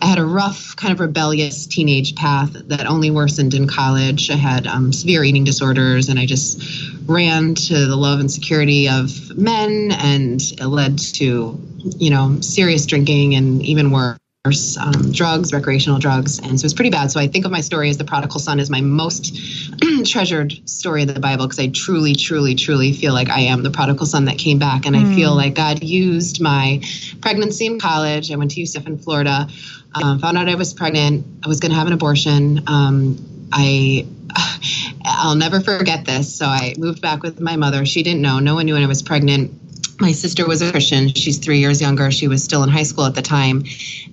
I 0.00 0.06
had 0.06 0.18
a 0.18 0.24
rough, 0.24 0.74
kind 0.76 0.90
of 0.90 1.00
rebellious 1.00 1.66
teenage 1.66 2.14
path 2.14 2.52
that 2.68 2.86
only 2.86 3.10
worsened 3.10 3.52
in 3.52 3.68
college. 3.68 4.30
I 4.30 4.36
had 4.36 4.66
um, 4.66 4.90
severe 4.90 5.22
eating 5.22 5.44
disorders, 5.44 6.08
and 6.08 6.18
I 6.18 6.24
just 6.24 6.62
ran 7.04 7.54
to 7.56 7.86
the 7.86 7.96
love 7.96 8.20
and 8.20 8.32
security 8.32 8.88
of 8.88 9.36
men, 9.36 9.92
and 9.92 10.40
it 10.40 10.66
led 10.66 10.98
to, 10.98 11.60
you 11.98 12.10
know, 12.10 12.40
serious 12.40 12.86
drinking 12.86 13.34
and 13.34 13.60
even 13.62 13.90
worse. 13.90 14.18
Um, 14.46 15.10
drugs, 15.10 15.54
recreational 15.54 15.98
drugs, 15.98 16.38
and 16.38 16.60
so 16.60 16.66
it's 16.66 16.74
pretty 16.74 16.90
bad. 16.90 17.10
So 17.10 17.18
I 17.18 17.28
think 17.28 17.46
of 17.46 17.50
my 17.50 17.62
story 17.62 17.88
as 17.88 17.96
the 17.96 18.04
prodigal 18.04 18.38
son 18.38 18.60
as 18.60 18.68
my 18.68 18.82
most 18.82 19.34
treasured 20.04 20.68
story 20.68 21.00
in 21.00 21.08
the 21.08 21.18
Bible 21.18 21.46
because 21.46 21.58
I 21.58 21.68
truly, 21.68 22.14
truly, 22.14 22.54
truly 22.54 22.92
feel 22.92 23.14
like 23.14 23.30
I 23.30 23.40
am 23.40 23.62
the 23.62 23.70
prodigal 23.70 24.04
son 24.04 24.26
that 24.26 24.36
came 24.36 24.58
back, 24.58 24.84
and 24.84 24.94
mm. 24.94 25.00
I 25.00 25.14
feel 25.14 25.30
hmm. 25.30 25.38
like 25.38 25.54
God 25.54 25.82
used 25.82 26.42
my 26.42 26.82
pregnancy 27.22 27.64
in 27.64 27.80
college. 27.80 28.30
I 28.30 28.36
went 28.36 28.50
to 28.50 28.60
UCF 28.60 28.86
in 28.86 28.98
Florida 28.98 29.48
um, 29.94 30.18
found 30.18 30.36
out 30.36 30.48
I 30.48 30.54
was 30.54 30.74
pregnant. 30.74 31.26
I 31.44 31.48
was 31.48 31.60
going 31.60 31.70
to 31.70 31.78
have 31.78 31.86
an 31.86 31.92
abortion. 31.92 32.64
Um, 32.66 33.48
I 33.52 34.06
I'll 35.04 35.36
never 35.36 35.60
forget 35.60 36.04
this. 36.04 36.34
So 36.34 36.46
I 36.46 36.74
moved 36.78 37.00
back 37.00 37.22
with 37.22 37.40
my 37.40 37.56
mother. 37.56 37.84
She 37.86 38.02
didn't 38.02 38.22
know. 38.22 38.38
No 38.38 38.54
one 38.54 38.66
knew 38.66 38.74
when 38.74 38.82
I 38.82 38.86
was 38.86 39.02
pregnant. 39.02 39.52
My 40.00 40.12
sister 40.12 40.46
was 40.46 40.62
a 40.62 40.70
Christian. 40.70 41.08
She's 41.14 41.38
three 41.38 41.60
years 41.60 41.80
younger. 41.80 42.10
She 42.10 42.28
was 42.28 42.42
still 42.42 42.62
in 42.62 42.68
high 42.68 42.82
school 42.82 43.04
at 43.04 43.14
the 43.14 43.22
time. 43.22 43.64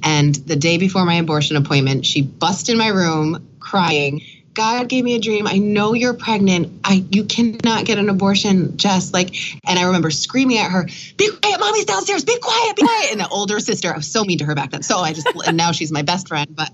And 0.04 0.36
the 0.36 0.56
day 0.56 0.78
before 0.78 1.06
my 1.06 1.16
abortion 1.16 1.56
appointment, 1.56 2.06
she 2.06 2.22
bust 2.22 2.70
in 2.70 2.78
my 2.78 2.90
room 2.90 3.48
crying 3.60 4.22
God 4.54 4.90
gave 4.90 5.04
me 5.04 5.16
a 5.16 5.20
dream. 5.20 5.48
I 5.48 5.58
know 5.58 5.94
you're 5.94 6.14
pregnant. 6.14 6.82
I 6.84 7.06
you 7.10 7.24
cannot 7.24 7.86
get 7.86 7.98
an 7.98 8.10
abortion, 8.10 8.78
Jess. 8.78 9.14
Like, 9.14 9.36
and 9.66 9.80
I 9.80 9.84
remember 9.84 10.12
screaming 10.12 10.58
at 10.58 10.72
her, 10.72 10.88
"Be 11.18 11.30
quiet, 11.30 11.60
mommy's 11.60 11.86
downstairs. 11.86 12.26
Be 12.26 12.38
quiet, 12.38 12.76
be 12.76 12.84
quiet." 12.84 13.12
And 13.12 13.20
the 13.20 13.28
older 13.30 13.60
sister, 13.60 13.94
I 13.94 13.98
was 13.98 14.08
so 14.08 14.24
mean 14.24 14.40
to 14.40 14.46
her 14.46 14.56
back 14.56 14.72
then. 14.72 14.84
So 14.84 14.98
I 15.00 15.14
just 15.14 15.28
and 15.48 15.56
now 15.56 15.72
she's 15.72 15.92
my 15.92 16.02
best 16.02 16.28
friend. 16.28 16.54
But 16.54 16.72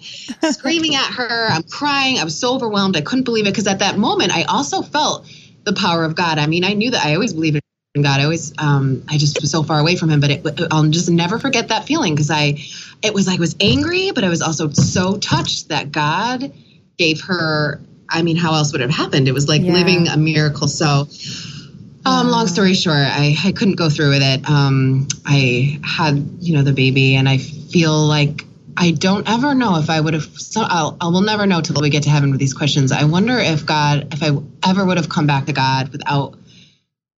screaming 0.52 0.96
at 0.96 1.14
her, 1.14 1.50
I'm 1.50 1.64
crying. 1.64 2.18
I 2.20 2.24
was 2.24 2.40
so 2.40 2.56
overwhelmed. 2.56 2.98
I 2.98 3.02
couldn't 3.02 3.26
believe 3.26 3.46
it 3.46 3.52
because 3.52 3.68
at 3.68 3.80
that 3.80 3.98
moment, 3.98 4.36
I 4.36 4.44
also 4.44 4.82
felt 4.82 5.28
the 5.64 5.74
power 5.74 6.04
of 6.04 6.16
God. 6.16 6.40
I 6.40 6.48
mean, 6.48 6.64
I 6.64 6.74
knew 6.74 6.92
that 6.92 7.06
I 7.06 7.14
always 7.14 7.34
believed 7.34 7.60
in 7.98 8.04
God. 8.04 8.20
I 8.20 8.24
always, 8.24 8.54
um, 8.58 9.04
I 9.10 9.18
just 9.18 9.42
was 9.42 9.52
so 9.52 9.64
far 9.64 9.80
away 9.80 9.96
from 9.96 10.10
Him. 10.10 10.22
But 10.22 10.32
it, 10.32 10.48
I'll 10.72 10.88
just 10.88 11.10
never 11.10 11.38
forget 11.38 11.68
that 11.68 11.86
feeling 11.86 12.16
because 12.16 12.32
I, 12.32 12.58
it 13.02 13.14
was 13.14 13.28
like 13.28 13.40
I 13.40 13.42
was 13.42 13.56
angry, 13.60 14.12
but 14.12 14.24
I 14.24 14.30
was 14.30 14.42
also 14.42 14.70
so 14.70 15.18
touched 15.18 15.70
that 15.70 15.92
God 15.92 16.54
gave 16.98 17.22
her 17.22 17.80
i 18.10 18.22
mean 18.22 18.36
how 18.36 18.54
else 18.54 18.72
would 18.72 18.82
it 18.82 18.90
have 18.90 18.96
happened 18.96 19.28
it 19.28 19.34
was 19.34 19.48
like 19.48 19.62
yeah. 19.62 19.74
living 19.74 20.08
a 20.08 20.18
miracle 20.18 20.68
so 20.68 21.08
um, 22.06 22.30
long 22.30 22.48
story 22.48 22.74
short 22.74 22.96
I, 22.96 23.36
I 23.44 23.52
couldn't 23.52 23.76
go 23.76 23.90
through 23.90 24.10
with 24.10 24.22
it 24.22 24.50
um, 24.50 25.08
i 25.26 25.80
had 25.84 26.38
you 26.40 26.56
know 26.56 26.64
the 26.64 26.74
baby 26.74 27.16
and 27.16 27.28
i 27.28 27.38
feel 27.38 27.94
like 27.94 28.44
i 28.78 28.92
don't 28.92 29.30
ever 29.30 29.54
know 29.54 29.78
if 29.78 29.90
i 29.90 30.00
would 30.00 30.14
have 30.14 30.24
so 30.24 30.62
I'll, 30.62 30.98
i 31.02 31.08
will 31.08 31.22
never 31.22 31.46
know 31.46 31.62
till 31.62 31.82
we 31.82 31.90
get 31.90 32.04
to 32.04 32.10
heaven 32.10 32.32
with 32.32 32.40
these 32.40 32.54
questions 32.54 32.92
i 32.92 33.04
wonder 33.04 33.38
if 33.38 33.66
god 33.66 34.14
if 34.14 34.24
i 34.24 34.30
ever 34.68 34.86
would 34.86 34.98
have 34.98 35.10
come 35.10 35.28
back 35.28 35.46
to 35.48 35.54
god 35.54 35.90
without 35.90 36.36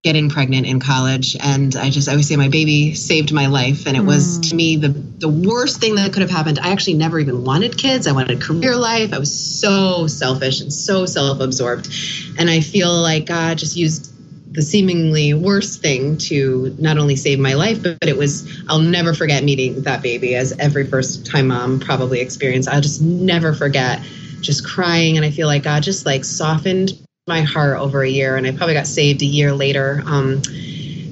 getting 0.09 0.31
pregnant 0.31 0.67
in 0.67 0.81
college 0.81 1.37
and 1.39 1.77
i 1.77 1.91
just 1.91 2.09
i 2.09 2.13
always 2.13 2.27
say 2.27 2.35
my 2.35 2.49
baby 2.49 2.95
saved 2.95 3.31
my 3.31 3.47
life 3.47 3.87
and 3.87 3.95
it 3.95 4.01
mm. 4.01 4.07
was 4.07 4.39
to 4.39 4.55
me 4.55 4.75
the 4.77 4.89
the 4.89 5.29
worst 5.29 5.83
thing 5.83 5.97
that 5.97 6.11
could 6.15 6.23
have 6.23 6.31
happened 6.31 6.59
i 6.61 6.73
actually 6.73 6.95
never 6.95 7.21
even 7.21 7.45
wanted 7.45 7.77
kids 7.77 8.07
i 8.07 8.13
wanted 8.13 8.41
career 8.41 8.75
life 8.75 9.13
i 9.13 9.19
was 9.19 9.61
so 9.61 10.07
selfish 10.07 10.63
and 10.63 10.73
so 10.73 11.05
self-absorbed 11.05 11.91
and 12.39 12.49
i 12.49 12.59
feel 12.59 12.91
like 12.91 13.27
god 13.27 13.59
just 13.59 13.77
used 13.77 14.11
the 14.51 14.63
seemingly 14.63 15.35
worst 15.35 15.83
thing 15.83 16.17
to 16.17 16.75
not 16.79 16.97
only 16.97 17.17
save 17.17 17.39
my 17.39 17.53
life, 17.53 17.83
but, 17.83 18.01
but, 18.01 18.09
it 18.09 18.17
was, 18.17 18.65
I'll 18.67 18.81
never 18.81 19.13
forget 19.13 19.45
meeting 19.45 19.83
that 19.83 20.03
baby 20.03 20.35
as 20.35 20.59
every 20.59 20.87
first 20.87 21.27
time 21.27 21.49
mom 21.49 21.81
probably 21.81 22.21
experienced. 22.21 22.67
I'll 22.67 22.81
just 22.81 23.03
never 23.03 23.53
forget 23.53 24.01
just 24.41 24.67
crying. 24.67 25.19
And 25.19 25.27
I 25.27 25.31
feel 25.31 25.49
like 25.49 25.65
God 25.65 25.83
just 25.83 26.07
like 26.07 26.25
softened 26.25 26.93
my 27.29 27.43
heart 27.43 27.79
over 27.79 28.03
a 28.03 28.09
year. 28.09 28.37
And 28.37 28.47
I 28.47 28.53
probably 28.53 28.75
got 28.75 28.87
saved 28.87 29.23
a 29.23 29.27
year 29.27 29.53
later. 29.53 30.03
Um, 30.07 30.43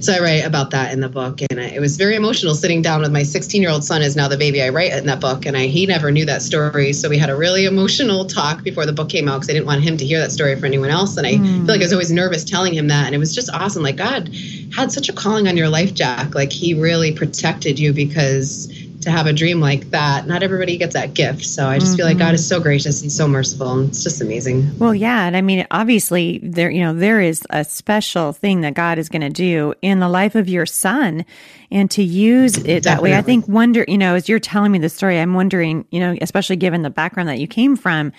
so 0.00 0.12
I 0.12 0.20
write 0.20 0.44
about 0.44 0.70
that 0.70 0.92
in 0.92 1.00
the 1.00 1.08
book, 1.08 1.40
and 1.50 1.58
it 1.58 1.80
was 1.80 1.96
very 1.96 2.14
emotional 2.14 2.54
sitting 2.54 2.82
down 2.82 3.00
with 3.00 3.11
my 3.11 3.23
16 3.23 3.61
year 3.61 3.70
old 3.70 3.82
son 3.82 4.02
is 4.02 4.14
now 4.14 4.28
the 4.28 4.37
baby 4.37 4.62
I 4.62 4.68
write 4.68 4.92
in 4.92 5.06
that 5.06 5.20
book, 5.20 5.46
and 5.46 5.56
I 5.56 5.66
he 5.66 5.87
never 5.87 6.11
knew 6.11 6.25
that 6.26 6.42
story, 6.42 6.92
so 6.92 7.08
we 7.08 7.18
had 7.18 7.30
a 7.30 7.37
really 7.37 7.64
emotional 7.64 8.25
talk 8.26 8.62
before 8.62 8.87
the 8.87 8.92
book 8.92 9.08
came 9.08 9.28
out 9.28 9.38
because 9.38 9.50
I 9.50 9.54
didn't 9.54 9.66
want 9.66 9.82
him 9.82 9.96
to 9.96 10.04
hear 10.04 10.18
that 10.20 10.32
story 10.32 10.54
for 10.61 10.66
anyone 10.66 10.90
else, 10.90 11.16
and 11.16 11.26
I 11.26 11.35
mm. 11.35 11.56
feel 11.56 11.66
like 11.66 11.80
I 11.80 11.85
was 11.85 11.92
always 11.92 12.12
nervous 12.12 12.44
telling 12.44 12.75
him 12.75 12.88
that, 12.88 13.06
and 13.06 13.14
it 13.14 13.18
was 13.18 13.35
just 13.35 13.50
awesome. 13.52 13.82
Like 13.82 13.96
God 13.96 14.30
had 14.76 14.92
such 14.92 15.08
a 15.08 15.12
calling 15.12 15.49
on 15.49 15.56
your 15.56 15.68
life, 15.68 15.94
Jack. 15.94 16.35
Like 16.35 16.52
He 16.52 16.75
really 16.75 17.12
protected 17.12 17.78
you 17.78 17.92
because 17.92 18.68
to 19.06 19.12
have 19.12 19.26
a 19.26 19.32
dream 19.32 19.60
like 19.60 19.90
that. 19.90 20.26
Not 20.26 20.42
everybody 20.42 20.76
gets 20.76 20.94
that 20.94 21.14
gift. 21.14 21.44
So 21.46 21.68
I 21.68 21.78
just 21.78 21.92
mm-hmm. 21.92 21.96
feel 21.98 22.06
like 22.06 22.18
God 22.18 22.34
is 22.34 22.46
so 22.46 22.58
gracious 22.58 23.02
and 23.02 23.10
so 23.10 23.28
merciful. 23.28 23.78
And 23.78 23.88
it's 23.88 24.02
just 24.02 24.20
amazing. 24.20 24.76
Well, 24.80 24.96
yeah. 24.96 25.26
And 25.26 25.36
I 25.36 25.42
mean, 25.42 25.64
obviously 25.70 26.38
there, 26.42 26.68
you 26.68 26.80
know, 26.80 26.92
there 26.92 27.20
is 27.20 27.46
a 27.50 27.64
special 27.64 28.32
thing 28.32 28.62
that 28.62 28.75
God 28.75 28.98
is 28.98 29.08
going 29.08 29.22
to 29.22 29.30
do 29.30 29.75
in 29.80 30.00
the 30.00 30.08
life 30.08 30.34
of 30.34 30.48
your 30.48 30.66
son 30.66 31.25
and 31.70 31.88
to 31.92 32.02
use 32.02 32.56
it 32.56 32.62
Definitely. 32.62 32.80
that 32.80 33.02
way. 33.02 33.14
I 33.14 33.22
think 33.22 33.46
wonder, 33.46 33.84
you 33.86 33.96
know, 33.96 34.16
as 34.16 34.28
you're 34.28 34.40
telling 34.40 34.72
me 34.72 34.80
the 34.80 34.88
story, 34.88 35.20
I'm 35.20 35.34
wondering, 35.34 35.86
you 35.92 36.00
know, 36.00 36.16
especially 36.20 36.56
given 36.56 36.82
the 36.82 36.90
background 36.90 37.28
that 37.28 37.38
you 37.38 37.46
came 37.46 37.76
from, 37.76 38.12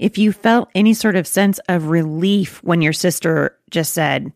if 0.00 0.18
you 0.18 0.32
felt 0.32 0.70
any 0.74 0.92
sort 0.92 1.14
of 1.14 1.28
sense 1.28 1.60
of 1.68 1.86
relief 1.86 2.60
when 2.64 2.82
your 2.82 2.92
sister 2.92 3.56
just 3.70 3.94
said, 3.94 4.32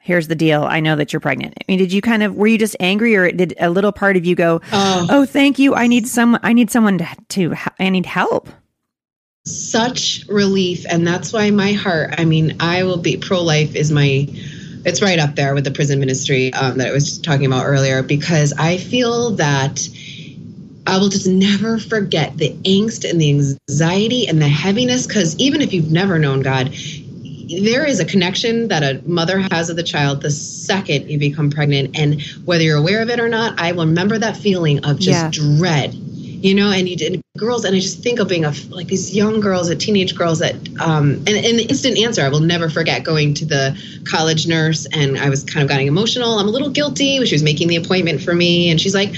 here's 0.00 0.28
the 0.28 0.34
deal. 0.34 0.64
I 0.64 0.80
know 0.80 0.96
that 0.96 1.12
you're 1.12 1.20
pregnant. 1.20 1.54
I 1.60 1.64
mean, 1.68 1.78
did 1.78 1.92
you 1.92 2.00
kind 2.00 2.22
of 2.22 2.34
were 2.34 2.46
you 2.46 2.58
just 2.58 2.74
angry, 2.80 3.14
or 3.14 3.30
did 3.30 3.54
a 3.60 3.70
little 3.70 3.92
part 3.92 4.16
of 4.16 4.26
you 4.26 4.34
go, 4.34 4.60
oh, 4.72 5.06
oh 5.08 5.26
thank 5.26 5.58
you. 5.58 5.74
I 5.74 5.86
need 5.86 6.08
some. 6.08 6.38
I 6.42 6.52
need 6.52 6.70
someone 6.70 6.98
to, 6.98 7.08
to. 7.28 7.54
I 7.78 7.90
need 7.90 8.06
help. 8.06 8.48
Such 9.46 10.24
relief, 10.28 10.84
and 10.90 11.06
that's 11.06 11.32
why 11.32 11.50
my 11.50 11.72
heart. 11.72 12.14
I 12.18 12.24
mean, 12.24 12.56
I 12.60 12.82
will 12.82 12.98
be 12.98 13.16
pro 13.16 13.40
life 13.42 13.76
is 13.76 13.92
my. 13.92 14.26
It's 14.82 15.02
right 15.02 15.18
up 15.18 15.36
there 15.36 15.54
with 15.54 15.64
the 15.64 15.70
prison 15.70 16.00
ministry 16.00 16.52
um, 16.54 16.78
that 16.78 16.88
I 16.88 16.92
was 16.92 17.18
talking 17.18 17.44
about 17.44 17.66
earlier 17.66 18.02
because 18.02 18.52
I 18.58 18.78
feel 18.78 19.30
that. 19.36 19.88
I 20.86 20.96
will 20.96 21.10
just 21.10 21.26
never 21.28 21.78
forget 21.78 22.38
the 22.38 22.52
angst 22.64 23.08
and 23.08 23.20
the 23.20 23.28
anxiety 23.28 24.26
and 24.26 24.40
the 24.40 24.48
heaviness 24.48 25.06
because 25.06 25.36
even 25.36 25.60
if 25.60 25.74
you've 25.74 25.92
never 25.92 26.18
known 26.18 26.40
God, 26.40 26.74
there 27.58 27.84
is 27.84 28.00
a 28.00 28.04
connection 28.04 28.68
that 28.68 28.82
a 28.82 29.02
mother 29.08 29.40
has 29.50 29.68
with 29.68 29.76
the 29.76 29.82
child 29.82 30.22
the 30.22 30.30
second 30.30 31.10
you 31.10 31.18
become 31.18 31.50
pregnant 31.50 31.98
and 31.98 32.22
whether 32.44 32.62
you're 32.62 32.78
aware 32.78 33.02
of 33.02 33.10
it 33.10 33.18
or 33.18 33.28
not 33.28 33.60
i 33.60 33.70
remember 33.70 34.18
that 34.18 34.36
feeling 34.36 34.84
of 34.84 34.98
just 34.98 35.36
yeah. 35.36 35.56
dread 35.58 35.92
you 35.94 36.54
know 36.54 36.70
and 36.70 36.88
you 36.88 36.96
did 36.96 37.20
girls 37.36 37.64
and 37.64 37.74
i 37.74 37.80
just 37.80 38.02
think 38.02 38.20
of 38.20 38.28
being 38.28 38.44
a 38.44 38.52
like 38.70 38.86
these 38.86 39.14
young 39.14 39.40
girls 39.40 39.68
a 39.68 39.76
teenage 39.76 40.14
girls 40.14 40.38
that 40.38 40.54
um 40.80 41.12
and, 41.12 41.28
and 41.28 41.58
the 41.58 41.66
instant 41.68 41.98
answer 41.98 42.22
i 42.22 42.28
will 42.28 42.40
never 42.40 42.70
forget 42.70 43.04
going 43.04 43.34
to 43.34 43.44
the 43.44 43.76
college 44.08 44.46
nurse 44.46 44.86
and 44.92 45.18
i 45.18 45.28
was 45.28 45.44
kind 45.44 45.62
of 45.62 45.68
getting 45.68 45.86
emotional 45.86 46.38
i'm 46.38 46.48
a 46.48 46.50
little 46.50 46.70
guilty 46.70 47.24
she 47.24 47.34
was 47.34 47.42
making 47.42 47.68
the 47.68 47.76
appointment 47.76 48.20
for 48.20 48.34
me 48.34 48.70
and 48.70 48.80
she's 48.80 48.94
like 48.94 49.14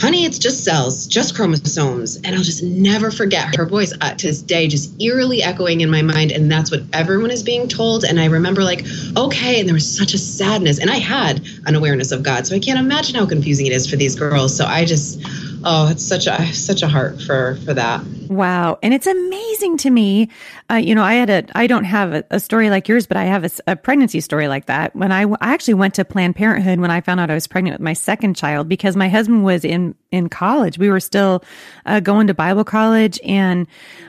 honey, 0.00 0.24
it's 0.24 0.38
just 0.38 0.64
cells, 0.64 1.06
just 1.06 1.34
chromosomes. 1.34 2.16
And 2.16 2.28
I'll 2.28 2.42
just 2.42 2.62
never 2.62 3.10
forget 3.10 3.56
her 3.56 3.66
voice 3.66 3.92
uh, 4.00 4.14
to 4.14 4.26
this 4.26 4.42
day, 4.42 4.68
just 4.68 5.00
eerily 5.00 5.42
echoing 5.42 5.80
in 5.80 5.90
my 5.90 6.02
mind. 6.02 6.32
And 6.32 6.50
that's 6.50 6.70
what 6.70 6.82
everyone 6.92 7.30
is 7.30 7.42
being 7.42 7.68
told. 7.68 8.04
And 8.04 8.20
I 8.20 8.26
remember, 8.26 8.62
like, 8.62 8.86
okay. 9.16 9.60
And 9.60 9.68
there 9.68 9.74
was 9.74 9.96
such 9.96 10.14
a 10.14 10.18
sadness. 10.18 10.78
And 10.78 10.90
I 10.90 10.96
had 10.96 11.46
an 11.66 11.74
awareness 11.74 12.12
of 12.12 12.22
God. 12.22 12.46
So 12.46 12.54
I 12.54 12.60
can't 12.60 12.78
imagine 12.78 13.16
how 13.16 13.26
confusing 13.26 13.66
it 13.66 13.72
is 13.72 13.88
for 13.88 13.96
these 13.96 14.14
girls. 14.14 14.56
So 14.56 14.64
I 14.64 14.84
just, 14.84 15.20
oh, 15.70 15.88
it's 15.88 16.02
such 16.02 16.26
a, 16.26 16.52
such 16.54 16.82
a 16.82 16.88
heart 16.88 17.20
for, 17.20 17.56
for 17.66 17.74
that. 17.74 18.02
Wow. 18.28 18.78
And 18.82 18.94
it's 18.94 19.06
amazing 19.06 19.76
to 19.78 19.90
me. 19.90 20.30
Uh, 20.70 20.76
you 20.76 20.94
know, 20.94 21.02
I 21.02 21.14
had 21.14 21.28
a, 21.28 21.44
I 21.54 21.66
don't 21.66 21.84
have 21.84 22.14
a, 22.14 22.24
a 22.30 22.40
story 22.40 22.70
like 22.70 22.88
yours, 22.88 23.06
but 23.06 23.18
I 23.18 23.24
have 23.24 23.44
a, 23.44 23.50
a, 23.66 23.76
pregnancy 23.76 24.20
story 24.22 24.48
like 24.48 24.64
that. 24.66 24.96
When 24.96 25.12
I, 25.12 25.24
I 25.24 25.52
actually 25.52 25.74
went 25.74 25.94
to 25.94 26.06
Planned 26.06 26.36
Parenthood 26.36 26.80
when 26.80 26.90
I 26.90 27.02
found 27.02 27.20
out 27.20 27.30
I 27.30 27.34
was 27.34 27.46
pregnant 27.46 27.74
with 27.74 27.84
my 27.84 27.92
second 27.92 28.34
child 28.34 28.66
because 28.66 28.96
my 28.96 29.10
husband 29.10 29.44
was 29.44 29.62
in, 29.62 29.94
in 30.10 30.30
college. 30.30 30.78
We 30.78 30.88
were 30.88 31.00
still 31.00 31.44
uh, 31.84 32.00
going 32.00 32.28
to 32.28 32.34
Bible 32.34 32.64
college 32.64 33.20
and 33.22 33.66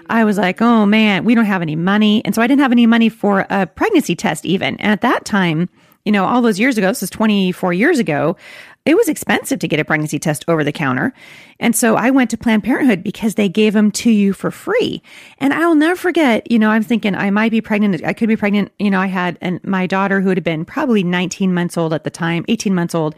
I 0.09 0.23
was 0.23 0.37
like, 0.37 0.61
oh 0.61 0.85
man, 0.85 1.25
we 1.25 1.35
don't 1.35 1.45
have 1.45 1.61
any 1.61 1.75
money. 1.75 2.23
And 2.23 2.33
so 2.33 2.41
I 2.41 2.47
didn't 2.47 2.61
have 2.61 2.71
any 2.71 2.85
money 2.85 3.09
for 3.09 3.45
a 3.49 3.67
pregnancy 3.67 4.15
test 4.15 4.45
even. 4.45 4.77
And 4.77 4.93
at 4.93 5.01
that 5.01 5.25
time, 5.25 5.67
you 6.05 6.13
know, 6.13 6.25
all 6.25 6.41
those 6.41 6.59
years 6.59 6.77
ago, 6.77 6.87
this 6.87 7.03
is 7.03 7.09
24 7.09 7.73
years 7.73 7.99
ago, 7.99 8.37
it 8.86 8.95
was 8.95 9.09
expensive 9.09 9.59
to 9.59 9.67
get 9.67 9.79
a 9.79 9.86
pregnancy 9.86 10.19
test 10.19 10.45
over 10.48 10.63
the 10.63 10.71
counter. 10.71 11.13
And 11.59 11.75
so 11.75 11.95
I 11.95 12.09
went 12.09 12.29
to 12.31 12.38
Planned 12.38 12.63
Parenthood 12.63 13.03
because 13.03 13.36
they 13.36 13.50
gave 13.50 13.74
them 13.74 13.91
to 13.91 14.09
you 14.09 14.33
for 14.33 14.51
free. 14.51 15.01
And 15.38 15.53
I'll 15.53 15.75
never 15.75 15.95
forget, 15.95 16.50
you 16.50 16.57
know, 16.57 16.69
I'm 16.69 16.83
thinking 16.83 17.15
I 17.15 17.29
might 17.29 17.51
be 17.51 17.62
pregnant. 17.62 18.03
I 18.03 18.13
could 18.13 18.29
be 18.29 18.38
pregnant. 18.38 18.71
You 18.79 18.89
know, 18.89 19.00
I 19.00 19.07
had 19.07 19.38
and 19.41 19.63
my 19.63 19.86
daughter 19.86 20.21
who 20.21 20.29
had 20.29 20.43
been 20.43 20.65
probably 20.65 21.03
19 21.03 21.53
months 21.53 21.77
old 21.77 21.93
at 21.93 22.03
the 22.03 22.09
time, 22.09 22.45
18 22.48 22.74
months 22.74 22.95
old. 22.95 23.15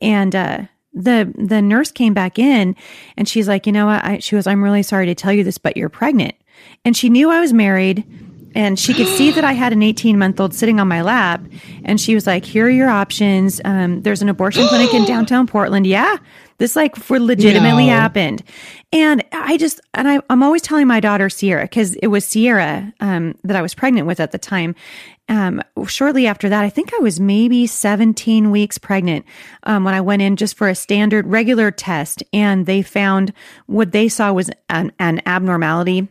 And, 0.00 0.34
uh, 0.34 0.62
the 0.92 1.32
the 1.38 1.62
nurse 1.62 1.92
came 1.92 2.14
back 2.14 2.36
in 2.36 2.74
and 3.16 3.28
she's 3.28 3.46
like, 3.46 3.64
you 3.64 3.72
know 3.72 3.86
what? 3.86 4.04
I, 4.04 4.18
she 4.18 4.34
was, 4.34 4.48
I'm 4.48 4.60
really 4.60 4.82
sorry 4.82 5.06
to 5.06 5.14
tell 5.14 5.32
you 5.32 5.44
this, 5.44 5.56
but 5.56 5.76
you're 5.76 5.88
pregnant. 5.88 6.34
And 6.84 6.96
she 6.96 7.08
knew 7.08 7.30
I 7.30 7.40
was 7.40 7.52
married 7.52 8.04
and 8.54 8.78
she 8.78 8.94
could 8.94 9.06
see 9.06 9.30
that 9.30 9.44
I 9.44 9.52
had 9.52 9.72
an 9.72 9.82
18 9.82 10.18
month 10.18 10.40
old 10.40 10.54
sitting 10.54 10.80
on 10.80 10.88
my 10.88 11.02
lap. 11.02 11.42
And 11.84 12.00
she 12.00 12.14
was 12.14 12.26
like, 12.26 12.44
Here 12.44 12.66
are 12.66 12.70
your 12.70 12.88
options. 12.88 13.60
Um, 13.64 14.02
there's 14.02 14.22
an 14.22 14.28
abortion 14.28 14.66
clinic 14.66 14.92
in 14.92 15.04
downtown 15.06 15.46
Portland. 15.46 15.86
Yeah. 15.86 16.16
This 16.58 16.76
like 16.76 16.94
for 16.96 17.18
legitimately 17.18 17.86
no. 17.86 17.92
happened. 17.92 18.42
And 18.92 19.24
I 19.32 19.56
just, 19.56 19.80
and 19.94 20.06
I, 20.06 20.20
am 20.28 20.42
always 20.42 20.60
telling 20.60 20.86
my 20.86 21.00
daughter 21.00 21.30
Sierra, 21.30 21.62
because 21.62 21.94
it 21.94 22.08
was 22.08 22.26
Sierra 22.26 22.92
um, 23.00 23.34
that 23.44 23.56
I 23.56 23.62
was 23.62 23.72
pregnant 23.72 24.06
with 24.06 24.20
at 24.20 24.32
the 24.32 24.38
time. 24.38 24.74
Um, 25.30 25.62
shortly 25.86 26.26
after 26.26 26.48
that, 26.48 26.64
I 26.64 26.68
think 26.68 26.92
I 26.92 26.98
was 26.98 27.18
maybe 27.18 27.66
17 27.66 28.50
weeks 28.50 28.76
pregnant 28.76 29.24
um, 29.62 29.84
when 29.84 29.94
I 29.94 30.00
went 30.00 30.22
in 30.22 30.36
just 30.36 30.56
for 30.56 30.68
a 30.68 30.74
standard 30.74 31.26
regular 31.26 31.70
test. 31.70 32.22
And 32.32 32.66
they 32.66 32.82
found 32.82 33.32
what 33.66 33.92
they 33.92 34.08
saw 34.08 34.32
was 34.32 34.50
an, 34.68 34.92
an 34.98 35.22
abnormality 35.24 36.08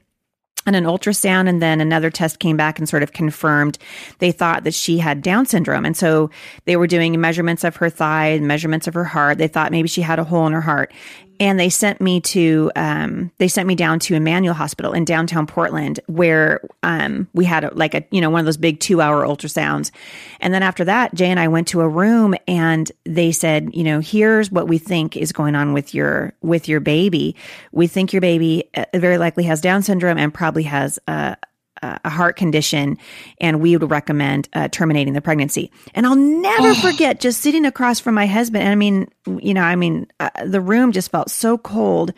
and 0.66 0.76
an 0.76 0.84
ultrasound 0.84 1.48
and 1.48 1.62
then 1.62 1.82
another 1.82 2.10
test 2.10 2.40
came 2.40 2.58
back 2.58 2.80
and 2.80 2.88
sort 2.88 3.04
of 3.04 3.14
confirmed 3.14 3.78
they 4.20 4.32
thought 4.32 4.64
that 4.66 4.74
she 4.74 4.98
had 4.98 5.22
down 5.22 5.46
syndrome. 5.46 5.86
And 5.86 5.96
so 5.96 6.30
they 6.66 6.76
were 6.76 6.88
doing 6.88 7.20
measurements 7.20 7.64
of 7.64 7.78
her 7.78 7.90
thigh 7.90 8.40
measurements 8.40 8.88
of 8.88 8.94
her 8.94 9.06
heart. 9.06 9.38
They 9.38 9.48
thought 9.48 9.72
maybe 9.72 9.88
she 9.88 10.02
had 10.02 10.20
a 10.20 10.24
hole 10.24 10.46
in 10.48 10.54
her 10.54 10.62
heart 10.62 10.94
and 11.40 11.60
they 11.60 11.70
sent 11.70 12.02
me 12.02 12.20
to 12.22 12.72
um, 12.76 13.32
they 13.38 13.48
sent 13.48 13.68
me 13.68 13.76
down 13.76 14.00
to 14.00 14.16
Emanuel 14.16 14.54
Hospital 14.54 14.94
in 14.94 15.06
downtown 15.06 15.48
Portland, 15.48 16.00
where 16.08 16.62
um, 16.84 17.28
we 17.34 17.46
had 17.46 17.64
a, 17.64 17.74
like 17.74 17.94
a 17.94 18.04
you 18.12 18.22
know 18.22 18.30
one 18.30 18.40
of 18.40 18.46
those 18.46 18.58
big 18.58 18.80
two 18.80 19.02
hour 19.02 19.26
ultrasounds, 19.26 19.92
and 20.40 20.54
then 20.54 20.64
after 20.64 20.84
that, 20.86 21.14
Jay 21.14 21.28
and 21.28 21.40
I 21.40 21.48
went 21.48 21.68
to 21.70 21.82
a 21.82 21.88
room, 21.88 22.36
and 22.48 22.92
they 23.06 23.32
said, 23.32 23.70
you 23.74 23.84
know, 23.84 24.00
here's 24.00 24.52
what 24.52 24.68
we 24.68 24.78
think 24.78 25.16
is 25.16 25.32
going 25.32 25.56
on 25.56 25.74
with 25.74 25.94
your 25.94 26.34
with 26.42 26.68
your 26.68 26.80
baby. 26.80 27.36
We 27.72 27.88
think 27.88 28.12
your 28.12 28.22
baby 28.22 28.70
uh, 28.76 28.86
very 28.96 29.18
likely 29.18 29.44
has 29.46 29.62
Down 29.62 29.82
syndrome 29.82 30.18
and 30.18 30.34
probably 30.34 30.64
has 30.64 31.00
a, 31.08 31.38
a 31.82 32.10
heart 32.10 32.36
condition, 32.36 32.98
and 33.40 33.62
we 33.62 33.76
would 33.76 33.90
recommend 33.90 34.50
uh, 34.54 34.68
terminating 34.70 35.14
the 35.14 35.22
pregnancy. 35.22 35.72
And 35.94 36.06
I'll 36.06 36.16
never 36.16 36.74
forget 36.76 37.20
just 37.20 37.42
sitting 37.42 37.66
across 37.66 38.00
from 38.00 38.16
my 38.16 38.26
husband. 38.26 38.64
And 38.64 38.72
I 38.72 38.76
mean, 38.76 39.08
you 39.42 39.54
know, 39.54 39.62
I 39.62 39.76
mean, 39.76 40.08
uh, 40.20 40.30
the 40.46 40.62
room 40.62 40.92
just 40.92 41.12
felt 41.12 41.30
so 41.30 41.58
cold, 41.58 42.14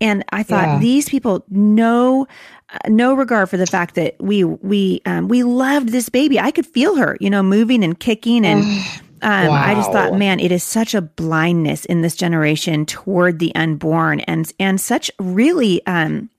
and 0.00 0.24
I 0.30 0.42
thought 0.42 0.66
yeah. 0.66 0.78
these 0.78 1.08
people 1.08 1.44
no, 1.48 2.26
uh, 2.70 2.88
no 2.88 3.14
regard 3.14 3.50
for 3.50 3.56
the 3.56 3.66
fact 3.66 3.94
that 3.94 4.16
we 4.18 4.44
we 4.44 5.00
um, 5.06 5.28
we 5.28 5.42
loved 5.42 5.88
this 5.90 6.08
baby. 6.08 6.38
I 6.38 6.50
could 6.50 6.66
feel 6.66 6.96
her, 6.96 7.16
you 7.20 7.30
know, 7.30 7.42
moving 7.42 7.84
and 7.84 7.98
kicking 7.98 8.44
and. 8.44 8.64
Um, 9.20 9.48
wow. 9.48 9.54
I 9.54 9.74
just 9.74 9.90
thought, 9.90 10.14
man, 10.14 10.38
it 10.38 10.52
is 10.52 10.62
such 10.62 10.94
a 10.94 11.02
blindness 11.02 11.84
in 11.84 12.02
this 12.02 12.14
generation 12.14 12.86
toward 12.86 13.40
the 13.40 13.52
unborn, 13.56 14.20
and 14.20 14.48
and 14.60 14.80
such 14.80 15.10
really 15.18 15.84
um, 15.86 16.30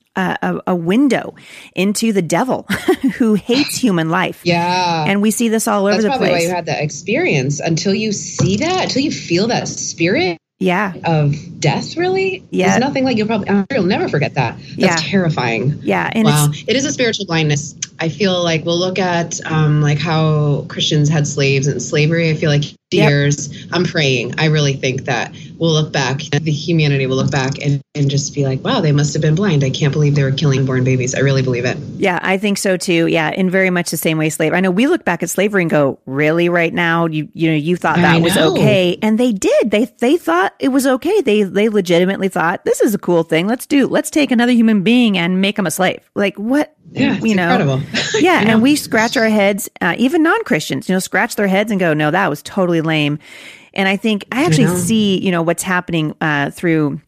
a, 0.41 0.61
a, 0.67 0.75
window 0.75 1.35
into 1.75 2.13
the 2.13 2.21
devil 2.21 2.63
who 3.17 3.33
hates 3.33 3.75
human 3.75 4.09
life. 4.09 4.41
Yeah. 4.43 5.05
And 5.07 5.21
we 5.21 5.31
see 5.31 5.49
this 5.49 5.67
all 5.67 5.85
over 5.85 6.01
That's 6.01 6.03
the 6.03 6.09
probably 6.09 6.29
place. 6.29 6.43
why 6.43 6.49
you 6.49 6.55
had 6.55 6.65
that 6.67 6.83
experience 6.83 7.59
until 7.59 7.93
you 7.93 8.11
see 8.11 8.57
that, 8.57 8.83
until 8.83 9.01
you 9.01 9.11
feel 9.11 9.47
that 9.47 9.67
spirit. 9.67 10.37
Yeah. 10.59 10.93
Of 11.05 11.59
death, 11.59 11.95
really? 11.95 12.43
Yeah. 12.49 12.71
There's 12.71 12.81
nothing 12.81 13.05
like 13.05 13.15
you'll 13.17 13.27
probably, 13.27 13.65
you'll 13.71 13.83
never 13.83 14.09
forget 14.09 14.33
that. 14.33 14.57
That's 14.57 14.77
yeah. 14.77 14.95
terrifying. 14.97 15.79
Yeah. 15.81 16.09
And 16.11 16.25
wow. 16.25 16.49
It 16.67 16.75
is 16.75 16.83
a 16.85 16.91
spiritual 16.91 17.25
blindness. 17.27 17.75
I 17.97 18.09
feel 18.09 18.43
like 18.43 18.65
we'll 18.65 18.79
look 18.79 18.99
at 18.99 19.39
um, 19.49 19.81
like 19.81 19.99
how 19.99 20.65
Christians 20.67 21.07
had 21.07 21.27
slaves 21.27 21.67
and 21.67 21.81
slavery. 21.81 22.29
I 22.29 22.33
feel 22.33 22.49
like 22.49 22.65
years, 22.91 23.67
I'm 23.71 23.83
praying. 23.83 24.35
I 24.39 24.45
really 24.45 24.73
think 24.73 25.05
that 25.05 25.33
we'll 25.57 25.73
look 25.73 25.91
back, 25.91 26.21
the 26.41 26.51
humanity 26.51 27.05
will 27.05 27.17
look 27.17 27.31
back 27.31 27.61
and, 27.61 27.81
and 27.93 28.09
just 28.09 28.33
be 28.33 28.45
like, 28.45 28.63
wow, 28.63 28.81
they 28.81 28.91
must 28.91 29.13
have 29.13 29.21
been 29.21 29.35
blind. 29.35 29.63
I 29.63 29.69
can't 29.69 29.93
believe 29.93 30.15
they 30.15 30.23
were 30.23 30.31
killing 30.31 30.65
born 30.65 30.83
babies. 30.83 31.13
I 31.13 31.19
really 31.19 31.41
believe 31.41 31.65
it. 31.65 31.77
Yeah, 31.97 32.19
I 32.21 32.37
think 32.37 32.57
so 32.57 32.77
too. 32.77 33.07
Yeah, 33.07 33.29
in 33.31 33.49
very 33.49 33.69
much 33.69 33.91
the 33.91 33.97
same 33.97 34.17
way 34.17 34.29
slave. 34.29 34.53
I 34.53 34.59
know 34.59 34.71
we 34.71 34.87
look 34.87 35.05
back 35.05 35.21
at 35.21 35.29
slavery 35.29 35.63
and 35.63 35.69
go, 35.69 35.99
really 36.05 36.49
right 36.49 36.73
now, 36.73 37.05
you 37.05 37.29
you 37.33 37.49
know, 37.49 37.55
you 37.55 37.75
thought 37.75 37.97
that 37.97 38.21
was 38.21 38.37
okay. 38.37 38.97
And 39.01 39.19
they 39.19 39.31
did. 39.31 39.71
They 39.71 39.85
they 39.85 40.17
thought 40.17 40.55
it 40.59 40.69
was 40.69 40.87
okay. 40.87 41.21
They 41.21 41.43
they 41.43 41.69
legitimately 41.69 42.29
thought 42.29 42.65
this 42.65 42.81
is 42.81 42.93
a 42.93 42.99
cool 42.99 43.23
thing. 43.23 43.47
Let's 43.47 43.65
do 43.65 43.87
let's 43.87 44.09
take 44.09 44.31
another 44.31 44.51
human 44.51 44.83
being 44.83 45.17
and 45.17 45.41
make 45.41 45.55
them 45.55 45.67
a 45.67 45.71
slave. 45.71 46.09
Like 46.15 46.37
what 46.37 46.75
yeah, 46.91 47.19
you 47.19 47.35
know, 47.35 47.51
incredible. 47.51 47.81
yeah, 48.19 48.41
and 48.45 48.61
we 48.61 48.75
scratch 48.75 49.15
our 49.15 49.29
heads, 49.29 49.69
uh, 49.81 49.95
even 49.97 50.23
non 50.23 50.43
Christians, 50.43 50.89
you 50.89 50.95
know, 50.95 50.99
scratch 50.99 51.35
their 51.35 51.47
heads 51.47 51.71
and 51.71 51.79
go, 51.79 51.93
no, 51.93 52.11
that 52.11 52.29
was 52.29 52.41
totally 52.41 52.78
lame. 52.81 53.19
And 53.73 53.87
I 53.87 53.97
think 53.97 54.25
I 54.31 54.45
actually 54.45 54.65
I 54.65 54.75
see, 54.75 55.19
you 55.19 55.31
know, 55.31 55.41
what's 55.41 55.63
happening 55.63 56.15
uh, 56.21 56.51
through 56.51 57.01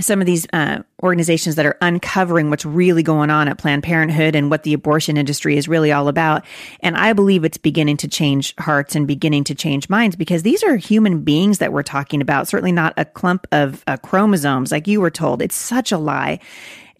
some 0.00 0.20
of 0.20 0.26
these 0.26 0.46
uh, 0.52 0.80
organizations 1.02 1.54
that 1.54 1.66
are 1.66 1.78
uncovering 1.80 2.50
what's 2.50 2.64
really 2.64 3.02
going 3.02 3.30
on 3.30 3.48
at 3.48 3.58
Planned 3.58 3.82
Parenthood 3.82 4.34
and 4.34 4.50
what 4.50 4.64
the 4.64 4.72
abortion 4.72 5.16
industry 5.16 5.56
is 5.56 5.68
really 5.68 5.92
all 5.92 6.08
about. 6.08 6.44
And 6.80 6.96
I 6.96 7.12
believe 7.12 7.44
it's 7.44 7.58
beginning 7.58 7.98
to 7.98 8.08
change 8.08 8.54
hearts 8.58 8.96
and 8.96 9.06
beginning 9.06 9.44
to 9.44 9.54
change 9.54 9.88
minds 9.88 10.16
because 10.16 10.42
these 10.42 10.62
are 10.64 10.76
human 10.76 11.22
beings 11.22 11.58
that 11.58 11.72
we're 11.72 11.84
talking 11.84 12.20
about, 12.20 12.48
certainly 12.48 12.72
not 12.72 12.94
a 12.96 13.04
clump 13.04 13.46
of 13.52 13.84
uh, 13.86 13.96
chromosomes 13.98 14.72
like 14.72 14.88
you 14.88 15.00
were 15.00 15.10
told. 15.10 15.42
It's 15.42 15.56
such 15.56 15.92
a 15.92 15.98
lie. 15.98 16.40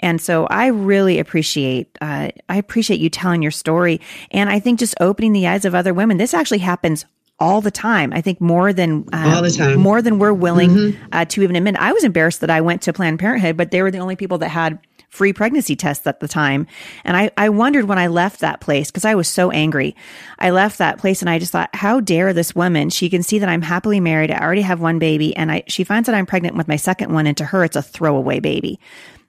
And 0.01 0.21
so 0.21 0.47
I 0.47 0.67
really 0.67 1.19
appreciate 1.19 1.97
uh, 2.01 2.31
I 2.49 2.57
appreciate 2.57 3.01
you 3.01 3.09
telling 3.09 3.43
your 3.43 3.53
story, 3.53 4.01
and 4.31 4.51
I 4.51 4.59
think 4.61 4.79
just 4.81 4.95
opening 5.01 5.33
the 5.33 5.47
eyes 5.47 5.65
of 5.65 5.75
other 5.75 5.95
women. 5.95 6.19
This 6.19 6.35
actually 6.35 6.59
happens 6.59 7.07
all 7.39 7.61
the 7.61 7.71
time. 7.71 8.13
I 8.13 8.21
think 8.21 8.41
more 8.41 8.73
than 8.73 9.09
uh, 9.13 9.35
all 9.37 9.43
the 9.43 9.51
time, 9.51 9.81
more 9.81 10.01
than 10.01 10.19
we're 10.19 10.33
willing 10.33 10.71
mm-hmm. 10.71 11.05
uh, 11.13 11.25
to 11.27 11.43
even 11.43 11.57
admit. 11.57 11.77
I 11.77 11.93
was 11.93 12.05
embarrassed 12.05 12.41
that 12.41 12.51
I 12.51 12.61
went 12.61 12.83
to 12.83 12.93
Planned 12.93 13.19
Parenthood, 13.19 13.57
but 13.57 13.71
they 13.71 13.83
were 13.83 13.91
the 13.91 13.99
only 13.99 14.17
people 14.17 14.39
that 14.39 14.49
had 14.49 14.79
free 15.15 15.33
pregnancy 15.33 15.77
tests 15.77 16.07
at 16.07 16.19
the 16.19 16.27
time. 16.27 16.67
And 17.05 17.17
I, 17.17 17.31
I 17.37 17.49
wondered 17.49 17.85
when 17.85 17.99
I 17.99 18.09
left 18.09 18.41
that 18.41 18.61
place 18.61 18.91
because 18.91 19.05
I 19.05 19.15
was 19.15 19.29
so 19.29 19.53
angry. 19.53 19.95
I 20.41 20.51
left 20.51 20.79
that 20.79 20.99
place 20.99 21.23
and 21.23 21.31
I 21.31 21.39
just 21.39 21.53
thought, 21.53 21.71
how 21.73 22.01
dare 22.01 22.33
this 22.33 22.55
woman? 22.55 22.91
She 22.91 23.09
can 23.09 23.23
see 23.23 23.39
that 23.39 23.49
I'm 23.49 23.63
happily 23.63 24.01
married. 24.01 24.33
I 24.33 24.39
already 24.39 24.63
have 24.63 24.81
one 24.81 24.99
baby, 24.99 25.37
and 25.37 25.51
I 25.51 25.65
she 25.69 25.85
finds 25.85 26.07
that 26.07 26.15
I'm 26.15 26.27
pregnant 26.27 26.57
with 26.57 26.69
my 26.69 26.77
second 26.77 27.13
one, 27.13 27.27
and 27.27 27.37
to 27.37 27.45
her, 27.45 27.65
it's 27.65 27.77
a 27.77 27.83
throwaway 27.83 28.41
baby. 28.41 28.81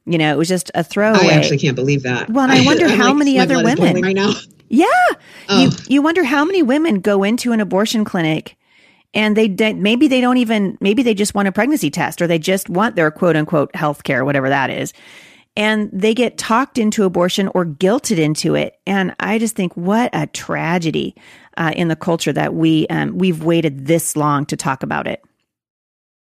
You 0.07 0.19
know, 0.19 0.31
it 0.31 0.37
was 0.37 0.47
just 0.47 0.69
a 0.75 0.83
throwaway. 0.83 1.29
I 1.29 1.33
actually 1.33 1.57
can't 1.57 1.75
believe 1.75 2.03
that. 2.03 2.29
Well, 2.29 2.43
and 2.43 2.51
I 2.51 2.63
wonder 2.63 2.87
how 2.87 3.07
like, 3.07 3.17
many 3.17 3.39
other 3.39 3.63
women 3.63 4.01
right 4.01 4.15
now. 4.15 4.33
Yeah, 4.67 4.87
oh. 5.49 5.61
you 5.61 5.69
you 5.87 6.01
wonder 6.01 6.23
how 6.23 6.45
many 6.45 6.63
women 6.63 6.99
go 6.99 7.23
into 7.23 7.51
an 7.51 7.59
abortion 7.59 8.03
clinic 8.03 8.57
and 9.15 9.35
they 9.37 9.73
maybe 9.73 10.07
they 10.07 10.21
don't 10.21 10.37
even 10.37 10.77
maybe 10.81 11.01
they 11.01 11.13
just 11.13 11.33
want 11.33 11.47
a 11.47 11.51
pregnancy 11.51 11.89
test 11.89 12.21
or 12.21 12.27
they 12.27 12.37
just 12.37 12.69
want 12.69 12.95
their 12.95 13.09
quote 13.09 13.35
unquote 13.35 13.73
health 13.75 14.03
care, 14.03 14.25
whatever 14.25 14.49
that 14.49 14.69
is. 14.69 14.93
And 15.57 15.89
they 15.93 16.13
get 16.13 16.37
talked 16.37 16.77
into 16.77 17.05
abortion 17.05 17.47
or 17.55 17.65
guilted 17.65 18.17
into 18.17 18.55
it. 18.55 18.77
And 18.85 19.15
I 19.21 19.39
just 19.39 19.55
think, 19.55 19.73
what 19.77 20.09
a 20.11 20.27
tragedy 20.27 21.15
uh, 21.55 21.71
in 21.73 21.87
the 21.87 21.95
culture 21.95 22.33
that 22.33 22.53
we 22.53 22.87
um, 22.87 23.17
we've 23.17 23.41
waited 23.41 23.87
this 23.87 24.17
long 24.17 24.45
to 24.47 24.57
talk 24.57 24.83
about 24.83 25.07
it. 25.07 25.23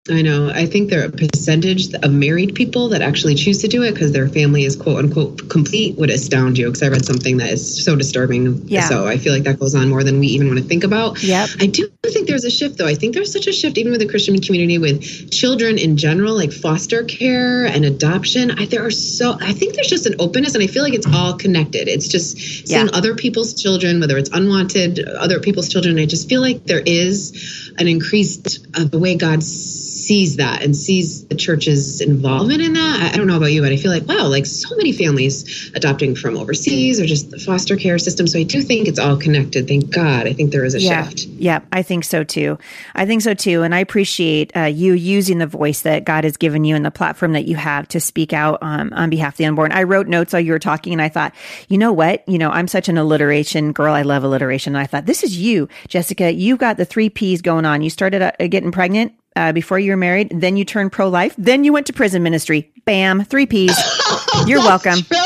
I 0.09 0.23
know. 0.23 0.49
I 0.49 0.65
think 0.65 0.89
there 0.89 1.03
are 1.03 1.09
a 1.09 1.11
percentage 1.11 1.93
of 1.93 2.11
married 2.11 2.55
people 2.55 2.89
that 2.89 3.03
actually 3.03 3.35
choose 3.35 3.61
to 3.61 3.67
do 3.67 3.83
it 3.83 3.93
because 3.93 4.11
their 4.11 4.27
family 4.27 4.63
is 4.63 4.75
quote 4.75 4.97
unquote 4.97 5.47
complete 5.47 5.95
would 5.99 6.09
astound 6.09 6.57
you. 6.57 6.65
Because 6.65 6.81
I 6.81 6.87
read 6.87 7.05
something 7.05 7.37
that 7.37 7.51
is 7.51 7.85
so 7.85 7.95
disturbing. 7.95 8.67
Yeah. 8.67 8.89
So 8.89 9.05
I 9.05 9.19
feel 9.19 9.31
like 9.31 9.43
that 9.43 9.59
goes 9.59 9.75
on 9.75 9.89
more 9.89 10.03
than 10.03 10.19
we 10.19 10.25
even 10.27 10.47
want 10.47 10.57
to 10.57 10.65
think 10.65 10.83
about. 10.83 11.21
Yep. 11.21 11.49
I 11.59 11.67
do 11.67 11.87
think 12.03 12.27
there's 12.27 12.45
a 12.45 12.49
shift 12.49 12.79
though. 12.79 12.87
I 12.87 12.95
think 12.95 13.13
there's 13.13 13.31
such 13.31 13.45
a 13.45 13.53
shift 13.53 13.77
even 13.77 13.91
with 13.91 14.01
the 14.01 14.07
Christian 14.07 14.41
community 14.41 14.79
with 14.79 15.31
children 15.31 15.77
in 15.77 15.97
general, 15.97 16.35
like 16.35 16.51
foster 16.51 17.03
care 17.03 17.65
and 17.65 17.85
adoption. 17.85 18.59
I, 18.59 18.65
there 18.65 18.83
are 18.83 18.91
so 18.91 19.37
I 19.39 19.53
think 19.53 19.75
there's 19.75 19.87
just 19.87 20.07
an 20.07 20.15
openness, 20.17 20.55
and 20.55 20.63
I 20.63 20.67
feel 20.67 20.81
like 20.81 20.95
it's 20.95 21.07
all 21.13 21.37
connected. 21.37 21.87
It's 21.87 22.07
just 22.07 22.37
seeing 22.37 22.87
yeah. 22.87 22.91
other 22.91 23.13
people's 23.13 23.53
children, 23.53 23.99
whether 23.99 24.17
it's 24.17 24.31
unwanted 24.31 24.99
other 24.99 25.39
people's 25.39 25.69
children. 25.69 25.99
I 25.99 26.07
just 26.07 26.27
feel 26.27 26.41
like 26.41 26.65
there 26.65 26.81
is 26.83 27.71
an 27.77 27.87
increased 27.87 28.65
uh, 28.73 28.85
the 28.85 28.97
way 28.97 29.15
God's 29.15 29.91
sees 30.11 30.35
that 30.35 30.61
and 30.61 30.75
sees 30.75 31.25
the 31.27 31.35
church's 31.35 32.01
involvement 32.01 32.61
in 32.61 32.73
that. 32.73 33.13
I, 33.13 33.17
don't 33.17 33.27
know 33.27 33.37
about 33.37 33.53
you, 33.53 33.61
but 33.61 33.71
I 33.71 33.77
feel 33.77 33.91
like, 33.91 34.05
wow, 34.09 34.27
like 34.27 34.45
so 34.45 34.75
many 34.75 34.91
families 34.91 35.71
adopting 35.73 36.17
from 36.17 36.35
overseas 36.35 36.99
or 36.99 37.05
just 37.05 37.31
the 37.31 37.39
foster 37.39 37.77
care 37.77 37.97
system. 37.97 38.27
So 38.27 38.37
I 38.37 38.43
do 38.43 38.61
think 38.61 38.89
it's 38.89 38.99
all 38.99 39.15
connected. 39.15 39.69
Thank 39.69 39.89
God. 39.89 40.27
I 40.27 40.33
think 40.33 40.51
there 40.51 40.65
is 40.65 40.75
a 40.75 40.81
yeah. 40.81 41.07
shift. 41.07 41.27
Yeah, 41.27 41.61
I 41.71 41.81
think 41.81 42.03
so 42.03 42.25
too. 42.25 42.59
I 42.93 43.05
think 43.05 43.21
so 43.21 43.33
too. 43.33 43.63
And 43.63 43.73
I 43.73 43.79
appreciate 43.79 44.51
uh, 44.53 44.63
you 44.63 44.91
using 44.91 45.37
the 45.37 45.47
voice 45.47 45.83
that 45.83 46.03
God 46.03 46.25
has 46.25 46.35
given 46.35 46.65
you 46.65 46.75
and 46.75 46.83
the 46.83 46.91
platform 46.91 47.31
that 47.31 47.45
you 47.45 47.55
have 47.55 47.87
to 47.87 48.01
speak 48.01 48.33
out 48.33 48.59
um, 48.61 48.91
on 48.91 49.09
behalf 49.09 49.35
of 49.35 49.37
the 49.37 49.45
unborn. 49.45 49.71
I 49.71 49.83
wrote 49.83 50.07
notes 50.07 50.33
while 50.33 50.41
you 50.41 50.51
were 50.51 50.59
talking 50.59 50.91
and 50.91 51.01
I 51.01 51.07
thought, 51.07 51.33
you 51.69 51.77
know 51.77 51.93
what? 51.93 52.27
You 52.27 52.37
know, 52.37 52.49
I'm 52.49 52.67
such 52.67 52.89
an 52.89 52.97
alliteration 52.97 53.71
girl. 53.71 53.93
I 53.93 54.01
love 54.01 54.25
alliteration. 54.25 54.75
And 54.75 54.83
I 54.83 54.87
thought, 54.87 55.05
this 55.05 55.23
is 55.23 55.37
you, 55.37 55.69
Jessica. 55.87 56.33
You 56.33 56.57
got 56.57 56.75
the 56.75 56.83
three 56.83 57.07
P's 57.07 57.41
going 57.41 57.63
on. 57.63 57.81
You 57.81 57.89
started 57.89 58.21
uh, 58.21 58.47
getting 58.47 58.73
pregnant 58.73 59.13
uh, 59.35 59.51
before 59.51 59.79
you 59.79 59.91
were 59.91 59.97
married. 59.97 60.31
Then 60.33 60.57
you 60.57 60.65
turned 60.65 60.91
pro 60.91 61.09
life. 61.09 61.35
Then 61.37 61.63
you 61.63 61.73
went 61.73 61.87
to 61.87 61.93
prison 61.93 62.23
ministry. 62.23 62.71
Bam, 62.85 63.23
three 63.23 63.45
P's. 63.45 63.77
You're 64.47 64.59
welcome. 64.59 65.01
True. 65.01 65.17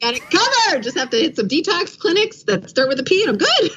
Got 0.00 0.14
it 0.14 0.22
covered. 0.30 0.82
Just 0.82 0.96
have 0.96 1.10
to 1.10 1.16
hit 1.16 1.36
some 1.36 1.48
detox 1.48 1.98
clinics 1.98 2.42
that 2.44 2.68
start 2.68 2.88
with 2.88 2.98
a 3.00 3.04
P, 3.04 3.22
and 3.22 3.30
I'm 3.30 3.38
good. 3.38 3.70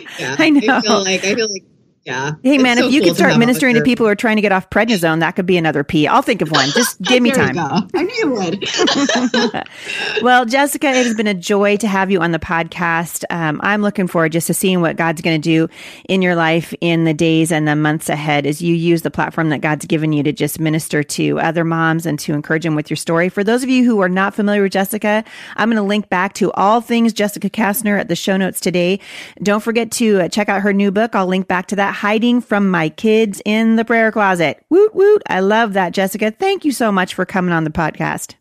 yeah, 0.18 0.36
I 0.38 0.50
know. 0.50 0.76
I 0.76 0.80
feel 0.80 1.04
like 1.04 1.24
I 1.24 1.34
feel 1.34 1.50
like 1.50 1.64
yeah. 2.04 2.32
Hey 2.42 2.56
man, 2.56 2.78
so 2.78 2.86
if 2.86 2.92
you 2.92 3.00
cool 3.00 3.10
could 3.10 3.16
start 3.16 3.38
ministering 3.38 3.74
to 3.74 3.82
people 3.82 4.06
who 4.06 4.10
are 4.10 4.16
trying 4.16 4.36
to 4.36 4.42
get 4.42 4.52
off 4.52 4.70
prednisone, 4.70 5.20
that 5.20 5.32
could 5.32 5.44
be 5.44 5.58
another 5.58 5.84
P. 5.84 6.06
I'll 6.06 6.22
think 6.22 6.40
of 6.40 6.50
one. 6.50 6.70
Just 6.74 7.00
give 7.02 7.22
me 7.22 7.30
time. 7.30 7.58
I 7.58 8.02
knew 8.02 8.14
you 8.18 8.30
would. 8.30 8.64
well, 10.22 10.46
Jessica, 10.46 10.88
it 10.88 11.06
has 11.06 11.14
been 11.14 11.26
a 11.26 11.34
joy 11.34 11.76
to 11.76 11.86
have 11.86 12.10
you 12.10 12.20
on 12.20 12.32
the 12.32 12.38
podcast. 12.38 13.24
Um, 13.28 13.60
I'm 13.62 13.82
looking 13.82 14.06
forward 14.06 14.32
just 14.32 14.46
to 14.46 14.54
seeing 14.54 14.80
what 14.80 14.96
God's 14.96 15.20
going 15.20 15.40
to 15.40 15.44
do 15.46 15.68
in 16.08 16.22
your 16.22 16.34
life 16.34 16.72
in 16.80 17.04
the 17.04 17.12
days 17.12 17.52
and 17.52 17.68
the 17.68 17.76
months 17.76 18.08
ahead 18.08 18.46
as 18.46 18.62
you 18.62 18.74
use 18.74 19.02
the 19.02 19.10
platform 19.10 19.50
that 19.50 19.60
God's 19.60 19.84
given 19.84 20.14
you 20.14 20.22
to 20.22 20.32
just 20.32 20.58
minister 20.58 21.02
to 21.02 21.38
other 21.38 21.64
moms 21.64 22.06
and 22.06 22.18
to 22.20 22.32
encourage 22.32 22.62
them 22.62 22.74
with 22.74 22.88
your 22.88 22.96
story. 22.96 23.28
For 23.28 23.44
those 23.44 23.62
of 23.62 23.68
you 23.68 23.84
who 23.84 24.00
are 24.00 24.08
not 24.08 24.34
familiar 24.34 24.62
with 24.62 24.72
Jessica, 24.72 25.22
I'm 25.54 25.68
going 25.68 25.76
to 25.76 25.82
link 25.82 26.08
back 26.08 26.32
to 26.34 26.50
all 26.52 26.80
things 26.80 27.12
Jessica 27.12 27.50
Kastner 27.50 28.00
at 28.00 28.08
the 28.08 28.16
show 28.16 28.38
notes 28.38 28.58
today. 28.58 29.00
Don't 29.42 29.62
forget 29.62 29.90
to 29.92 30.22
uh, 30.22 30.28
check 30.28 30.48
out 30.48 30.62
her 30.62 30.72
new 30.72 30.90
book. 30.90 31.14
I'll 31.14 31.26
link 31.26 31.46
back 31.46 31.66
to 31.66 31.76
that 31.76 31.89
hiding 31.90 32.40
from 32.40 32.70
my 32.70 32.88
kids 32.88 33.42
in 33.44 33.76
the 33.76 33.84
prayer 33.84 34.12
closet. 34.12 34.64
Woot 34.70 34.94
woot. 34.94 35.22
I 35.28 35.40
love 35.40 35.72
that, 35.74 35.92
Jessica. 35.92 36.30
Thank 36.30 36.64
you 36.64 36.72
so 36.72 36.90
much 36.90 37.14
for 37.14 37.24
coming 37.24 37.52
on 37.52 37.64
the 37.64 37.70
podcast. 37.70 38.34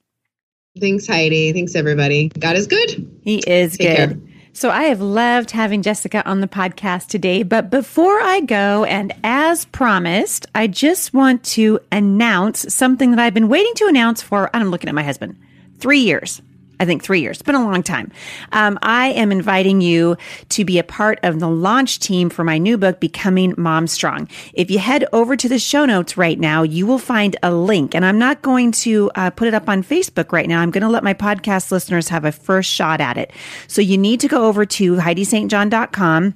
Thanks, 0.79 1.07
Heidi. 1.07 1.51
Thanks, 1.51 1.75
everybody. 1.75 2.29
God 2.29 2.55
is 2.55 2.67
good. 2.67 3.19
He 3.21 3.39
is 3.39 3.77
Take 3.77 3.97
good. 3.97 4.09
Care. 4.09 4.29
So 4.53 4.69
I 4.69 4.83
have 4.83 4.99
loved 4.99 5.51
having 5.51 5.81
Jessica 5.81 6.27
on 6.27 6.41
the 6.41 6.47
podcast 6.47 7.07
today. 7.07 7.43
But 7.43 7.69
before 7.69 8.19
I 8.19 8.41
go, 8.41 8.83
and 8.83 9.13
as 9.23 9.65
promised, 9.65 10.47
I 10.55 10.67
just 10.67 11.13
want 11.13 11.43
to 11.45 11.79
announce 11.91 12.73
something 12.73 13.11
that 13.11 13.19
I've 13.19 13.33
been 13.33 13.47
waiting 13.47 13.73
to 13.75 13.85
announce 13.85 14.21
for, 14.21 14.49
I'm 14.53 14.69
looking 14.69 14.89
at 14.89 14.95
my 14.95 15.03
husband, 15.03 15.37
three 15.77 15.99
years. 15.99 16.41
I 16.79 16.85
think 16.85 17.03
three 17.03 17.21
years. 17.21 17.37
It's 17.37 17.45
been 17.45 17.55
a 17.55 17.63
long 17.63 17.83
time. 17.83 18.11
Um, 18.51 18.79
I 18.81 19.07
am 19.09 19.31
inviting 19.31 19.81
you 19.81 20.17
to 20.49 20.63
be 20.63 20.79
a 20.79 20.83
part 20.83 21.19
of 21.23 21.39
the 21.39 21.49
launch 21.49 21.99
team 21.99 22.29
for 22.29 22.43
my 22.43 22.57
new 22.57 22.77
book, 22.77 22.99
Becoming 22.99 23.53
Mom 23.57 23.87
Strong. 23.87 24.29
If 24.53 24.71
you 24.71 24.79
head 24.79 25.05
over 25.11 25.35
to 25.35 25.49
the 25.49 25.59
show 25.59 25.85
notes 25.85 26.17
right 26.17 26.39
now, 26.39 26.63
you 26.63 26.87
will 26.87 26.99
find 26.99 27.35
a 27.43 27.53
link. 27.53 27.95
And 27.95 28.05
I'm 28.05 28.17
not 28.17 28.41
going 28.41 28.71
to 28.71 29.11
uh, 29.15 29.29
put 29.31 29.47
it 29.47 29.53
up 29.53 29.67
on 29.67 29.83
Facebook 29.83 30.31
right 30.31 30.47
now. 30.47 30.61
I'm 30.61 30.71
going 30.71 30.83
to 30.83 30.89
let 30.89 31.03
my 31.03 31.13
podcast 31.13 31.71
listeners 31.71 32.07
have 32.09 32.25
a 32.25 32.31
first 32.31 32.69
shot 32.69 33.01
at 33.01 33.17
it. 33.17 33.31
So 33.67 33.81
you 33.81 33.97
need 33.97 34.21
to 34.21 34.27
go 34.27 34.47
over 34.47 34.65
to 34.65 34.95
HeidiSt.John.com 34.95 36.35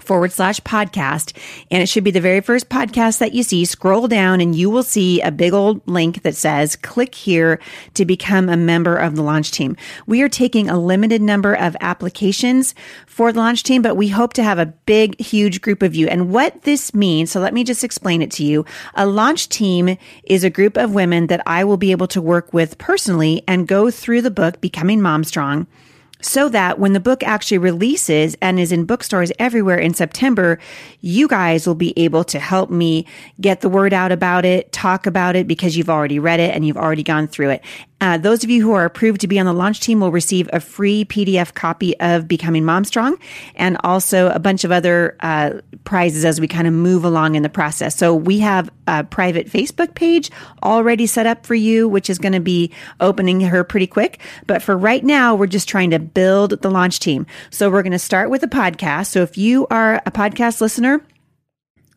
forward 0.00 0.32
slash 0.32 0.60
podcast. 0.60 1.36
And 1.70 1.82
it 1.82 1.88
should 1.88 2.04
be 2.04 2.10
the 2.10 2.20
very 2.20 2.40
first 2.40 2.68
podcast 2.68 3.18
that 3.18 3.34
you 3.34 3.42
see. 3.42 3.64
Scroll 3.64 4.08
down 4.08 4.40
and 4.40 4.54
you 4.54 4.70
will 4.70 4.82
see 4.82 5.20
a 5.20 5.30
big 5.30 5.52
old 5.52 5.86
link 5.86 6.22
that 6.22 6.36
says 6.36 6.76
click 6.76 7.14
here 7.14 7.58
to 7.94 8.04
become 8.04 8.48
a 8.48 8.56
member 8.56 8.96
of 8.96 9.16
the 9.16 9.22
launch 9.22 9.50
team. 9.50 9.76
We 10.06 10.22
are 10.22 10.28
taking 10.28 10.68
a 10.68 10.78
limited 10.78 11.22
number 11.22 11.54
of 11.54 11.76
applications 11.80 12.74
for 13.06 13.32
the 13.32 13.40
launch 13.40 13.62
team, 13.62 13.82
but 13.82 13.96
we 13.96 14.08
hope 14.08 14.32
to 14.34 14.42
have 14.42 14.58
a 14.58 14.66
big, 14.66 15.20
huge 15.20 15.60
group 15.60 15.82
of 15.82 15.94
you. 15.94 16.08
And 16.08 16.30
what 16.30 16.62
this 16.62 16.94
means, 16.94 17.30
so 17.30 17.40
let 17.40 17.54
me 17.54 17.64
just 17.64 17.84
explain 17.84 18.22
it 18.22 18.30
to 18.32 18.44
you. 18.44 18.64
A 18.94 19.06
launch 19.06 19.48
team 19.48 19.96
is 20.24 20.44
a 20.44 20.50
group 20.50 20.76
of 20.76 20.94
women 20.94 21.26
that 21.26 21.42
I 21.46 21.64
will 21.64 21.76
be 21.76 21.92
able 21.92 22.08
to 22.08 22.22
work 22.22 22.52
with 22.52 22.78
personally 22.78 23.42
and 23.46 23.68
go 23.68 23.90
through 23.90 24.22
the 24.22 24.30
book, 24.30 24.60
Becoming 24.60 25.00
Mom 25.02 25.24
Strong 25.24 25.66
so 26.20 26.48
that 26.48 26.78
when 26.78 26.92
the 26.92 27.00
book 27.00 27.22
actually 27.22 27.58
releases 27.58 28.36
and 28.40 28.58
is 28.58 28.72
in 28.72 28.84
bookstores 28.84 29.32
everywhere 29.38 29.78
in 29.78 29.94
September, 29.94 30.58
you 31.00 31.28
guys 31.28 31.66
will 31.66 31.74
be 31.74 31.92
able 31.98 32.24
to 32.24 32.38
help 32.38 32.70
me 32.70 33.06
get 33.40 33.60
the 33.60 33.68
word 33.68 33.92
out 33.92 34.12
about 34.12 34.44
it, 34.44 34.72
talk 34.72 35.06
about 35.06 35.36
it 35.36 35.46
because 35.46 35.76
you've 35.76 35.90
already 35.90 36.18
read 36.18 36.40
it 36.40 36.54
and 36.54 36.66
you've 36.66 36.76
already 36.76 37.02
gone 37.02 37.26
through 37.26 37.50
it. 37.50 37.64
Uh, 38.00 38.16
those 38.16 38.42
of 38.42 38.50
you 38.50 38.62
who 38.62 38.72
are 38.72 38.84
approved 38.84 39.20
to 39.20 39.28
be 39.28 39.38
on 39.38 39.46
the 39.46 39.52
launch 39.52 39.80
team 39.80 40.00
will 40.00 40.10
receive 40.10 40.48
a 40.52 40.60
free 40.60 41.04
PDF 41.04 41.54
copy 41.54 41.98
of 42.00 42.26
Becoming 42.26 42.64
Mom 42.64 42.84
Strong 42.84 43.18
and 43.54 43.76
also 43.84 44.30
a 44.30 44.38
bunch 44.38 44.64
of 44.64 44.72
other 44.72 45.16
uh, 45.20 45.60
prizes 45.84 46.24
as 46.24 46.40
we 46.40 46.48
kind 46.48 46.66
of 46.66 46.72
move 46.72 47.04
along 47.04 47.34
in 47.34 47.42
the 47.42 47.48
process. 47.48 47.96
So 47.96 48.14
we 48.14 48.38
have 48.40 48.70
a 48.86 49.04
private 49.04 49.48
Facebook 49.48 49.94
page 49.94 50.30
already 50.62 51.06
set 51.06 51.26
up 51.26 51.46
for 51.46 51.54
you, 51.54 51.88
which 51.88 52.08
is 52.08 52.18
going 52.18 52.32
to 52.32 52.40
be 52.40 52.72
opening 53.00 53.40
her 53.40 53.64
pretty 53.64 53.86
quick. 53.86 54.20
But 54.46 54.62
for 54.62 54.76
right 54.76 55.04
now, 55.04 55.34
we're 55.34 55.46
just 55.46 55.68
trying 55.68 55.90
to 55.90 55.98
build 55.98 56.62
the 56.62 56.70
launch 56.70 57.00
team. 57.00 57.26
So 57.50 57.70
we're 57.70 57.82
going 57.82 57.92
to 57.92 57.98
start 57.98 58.30
with 58.30 58.42
a 58.42 58.48
podcast. 58.48 59.06
So 59.06 59.22
if 59.22 59.36
you 59.36 59.66
are 59.70 60.02
a 60.06 60.10
podcast 60.10 60.60
listener, 60.60 61.02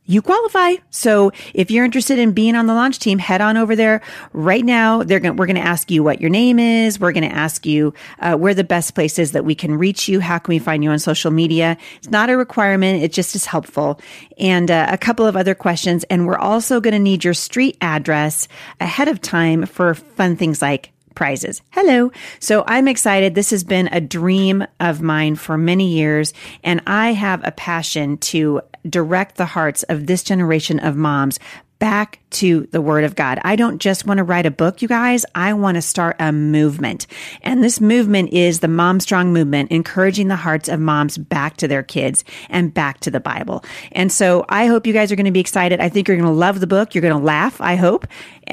you 0.06 0.22
qualify. 0.22 0.76
So 0.90 1.32
if 1.54 1.72
you're 1.72 1.86
interested 1.86 2.20
in 2.20 2.34
being 2.34 2.56
on 2.56 2.68
the 2.68 2.74
launch 2.74 3.00
team, 3.00 3.20
head 3.20 3.42
on 3.42 3.58
over 3.58 3.76
there 3.76 4.02
right 4.34 4.64
now. 4.64 5.04
They're 5.04 5.20
going 5.20 5.36
we're 5.36 5.46
going 5.46 5.56
to 5.56 5.62
ask 5.62 5.90
you 5.90 6.04
what 6.04 6.20
your 6.20 6.30
name 6.30 6.60
is. 6.60 7.00
We're 7.00 7.12
going 7.12 7.30
to 7.30 7.36
ask 7.36 7.66
you 7.66 7.94
uh, 8.20 8.36
where 8.36 8.54
the 8.54 8.64
best 8.64 8.96
place 8.96 9.18
is 9.18 9.32
that 9.32 9.46
we 9.46 9.56
can 9.56 9.76
reach 9.78 10.08
you. 10.08 10.20
How 10.20 10.40
can 10.40 10.54
we 10.54 10.60
find 10.60 10.84
you 10.84 10.90
on 10.90 11.00
social 11.00 11.32
media? 11.32 11.78
It's 11.98 12.10
not 12.10 12.30
a 12.30 12.38
requirement. 12.38 13.04
It 13.04 13.14
just 13.14 13.36
is 13.36 13.46
helpful. 13.46 14.00
And 14.38 14.70
uh, 14.70 14.88
a 14.90 14.98
couple 14.98 15.26
of 15.26 15.36
other 15.36 15.56
questions. 15.56 16.04
And 16.06 16.28
we're 16.28 16.38
also 16.38 16.82
going 16.82 16.94
to 16.94 17.00
need 17.00 17.24
your 17.24 17.34
street 17.34 17.78
address 17.82 18.48
ahead 18.80 19.08
of 19.08 19.22
time 19.22 19.66
for 19.66 19.94
fun 19.94 20.36
things 20.36 20.62
like 20.62 20.93
prizes. 21.16 21.62
Hello. 21.72 22.12
So 22.40 22.64
I'm 22.68 22.88
excited. 22.88 23.36
This 23.36 23.52
has 23.52 23.64
been 23.64 23.88
a 23.92 24.02
dream 24.02 24.66
of 24.80 25.02
mine 25.02 25.36
for 25.36 25.58
many 25.58 25.88
years, 25.88 26.34
and 26.64 26.82
I 26.88 27.14
have 27.14 27.42
a 27.46 27.52
passion 27.52 28.18
to 28.18 28.62
direct 28.90 29.38
the 29.38 29.46
hearts 29.46 29.84
of 29.84 30.08
this 30.08 30.24
generation 30.24 30.80
of 30.80 30.96
moms 30.96 31.40
back 31.80 32.20
to 32.30 32.68
the 32.72 32.82
word 32.82 33.04
of 33.04 33.16
God. 33.16 33.40
I 33.44 33.56
don't 33.56 33.80
just 33.80 34.06
want 34.06 34.18
to 34.18 34.24
write 34.24 34.46
a 34.46 34.52
book, 34.52 34.82
you 34.82 34.88
guys. 34.88 35.26
I 35.36 35.54
want 35.54 35.76
to 35.76 35.82
start 35.82 36.16
a 36.20 36.32
movement. 36.32 37.08
And 37.42 37.64
this 37.64 37.82
movement 37.82 38.32
is 38.32 38.62
the 38.62 38.68
Mom 38.68 39.00
Strong 39.00 39.34
movement, 39.34 39.72
encouraging 39.72 40.30
the 40.30 40.36
hearts 40.36 40.70
of 40.70 40.80
moms 40.80 41.18
back 41.18 41.58
to 41.58 41.68
their 41.68 41.84
kids 41.84 42.24
and 42.50 42.74
back 42.74 43.02
to 43.02 43.12
the 43.12 43.20
Bible. 43.20 43.64
And 43.92 44.12
so 44.12 44.46
I 44.50 44.68
hope 44.68 44.88
you 44.88 44.94
guys 44.94 45.12
are 45.12 45.16
going 45.16 45.26
to 45.26 45.32
be 45.32 45.40
excited. 45.40 45.80
I 45.80 45.90
think 45.90 46.08
you're 46.08 46.18
going 46.18 46.30
to 46.30 46.34
love 46.34 46.60
the 46.60 46.68
book. 46.68 46.96
You're 46.96 47.02
going 47.02 47.18
to 47.18 47.24
laugh. 47.24 47.60
I 47.60 47.76
hope 47.76 48.08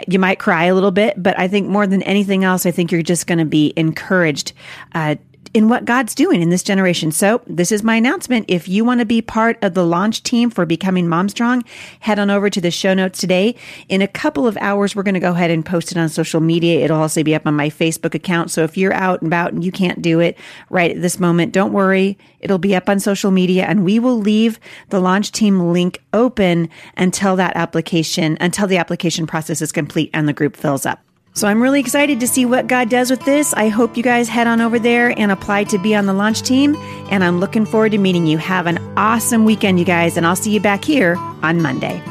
you 0.08 0.18
might 0.18 0.38
cry 0.38 0.64
a 0.64 0.74
little 0.74 0.90
bit, 0.90 1.20
but 1.22 1.38
I 1.38 1.48
think 1.48 1.68
more 1.68 1.86
than 1.86 2.02
anything 2.02 2.44
else, 2.44 2.66
I 2.66 2.70
think 2.70 2.92
you're 2.92 3.02
just 3.02 3.26
going 3.26 3.38
to 3.38 3.44
be 3.44 3.72
encouraged, 3.76 4.52
uh, 4.94 5.16
in 5.52 5.68
what 5.68 5.84
God's 5.84 6.14
doing 6.14 6.40
in 6.40 6.50
this 6.50 6.62
generation. 6.62 7.10
So 7.10 7.42
this 7.46 7.72
is 7.72 7.82
my 7.82 7.96
announcement. 7.96 8.46
If 8.48 8.68
you 8.68 8.84
want 8.84 9.00
to 9.00 9.06
be 9.06 9.20
part 9.20 9.58
of 9.62 9.74
the 9.74 9.84
launch 9.84 10.22
team 10.22 10.48
for 10.50 10.64
becoming 10.64 11.08
Mom 11.08 11.28
Strong, 11.28 11.64
head 12.00 12.18
on 12.18 12.30
over 12.30 12.48
to 12.48 12.60
the 12.60 12.70
show 12.70 12.94
notes 12.94 13.18
today. 13.18 13.56
In 13.88 14.00
a 14.00 14.08
couple 14.08 14.46
of 14.46 14.56
hours, 14.58 14.94
we're 14.94 15.02
going 15.02 15.14
to 15.14 15.20
go 15.20 15.32
ahead 15.32 15.50
and 15.50 15.66
post 15.66 15.90
it 15.90 15.98
on 15.98 16.08
social 16.08 16.40
media. 16.40 16.84
It'll 16.84 17.00
also 17.00 17.24
be 17.24 17.34
up 17.34 17.46
on 17.46 17.54
my 17.54 17.68
Facebook 17.68 18.14
account. 18.14 18.50
So 18.50 18.62
if 18.62 18.76
you're 18.76 18.94
out 18.94 19.22
and 19.22 19.28
about 19.28 19.52
and 19.52 19.64
you 19.64 19.72
can't 19.72 20.00
do 20.00 20.20
it 20.20 20.38
right 20.68 20.92
at 20.92 21.02
this 21.02 21.18
moment, 21.18 21.52
don't 21.52 21.72
worry. 21.72 22.16
It'll 22.38 22.58
be 22.58 22.76
up 22.76 22.88
on 22.88 23.00
social 23.00 23.32
media 23.32 23.64
and 23.64 23.84
we 23.84 23.98
will 23.98 24.18
leave 24.18 24.60
the 24.90 25.00
launch 25.00 25.32
team 25.32 25.72
link 25.72 26.02
open 26.12 26.68
until 26.96 27.34
that 27.36 27.56
application, 27.56 28.38
until 28.40 28.68
the 28.68 28.76
application 28.76 29.26
process 29.26 29.60
is 29.60 29.72
complete 29.72 30.10
and 30.14 30.28
the 30.28 30.32
group 30.32 30.56
fills 30.56 30.86
up. 30.86 31.00
So 31.32 31.46
I'm 31.46 31.62
really 31.62 31.80
excited 31.80 32.20
to 32.20 32.26
see 32.28 32.44
what 32.44 32.66
God 32.66 32.88
does 32.88 33.10
with 33.10 33.24
this. 33.24 33.54
I 33.54 33.68
hope 33.68 33.96
you 33.96 34.02
guys 34.02 34.28
head 34.28 34.46
on 34.46 34.60
over 34.60 34.78
there 34.78 35.18
and 35.18 35.30
apply 35.30 35.64
to 35.64 35.78
be 35.78 35.94
on 35.94 36.06
the 36.06 36.12
launch 36.12 36.42
team. 36.42 36.74
And 37.10 37.22
I'm 37.22 37.40
looking 37.40 37.64
forward 37.64 37.92
to 37.92 37.98
meeting 37.98 38.26
you. 38.26 38.38
Have 38.38 38.66
an 38.66 38.78
awesome 38.96 39.44
weekend, 39.44 39.78
you 39.78 39.84
guys, 39.84 40.16
and 40.16 40.26
I'll 40.26 40.36
see 40.36 40.50
you 40.50 40.60
back 40.60 40.84
here 40.84 41.16
on 41.42 41.62
Monday. 41.62 42.02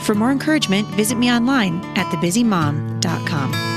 For 0.00 0.14
more 0.14 0.32
encouragement, 0.32 0.88
visit 0.88 1.16
me 1.16 1.30
online 1.30 1.84
at 1.96 2.06
thebusymom.com. 2.12 3.73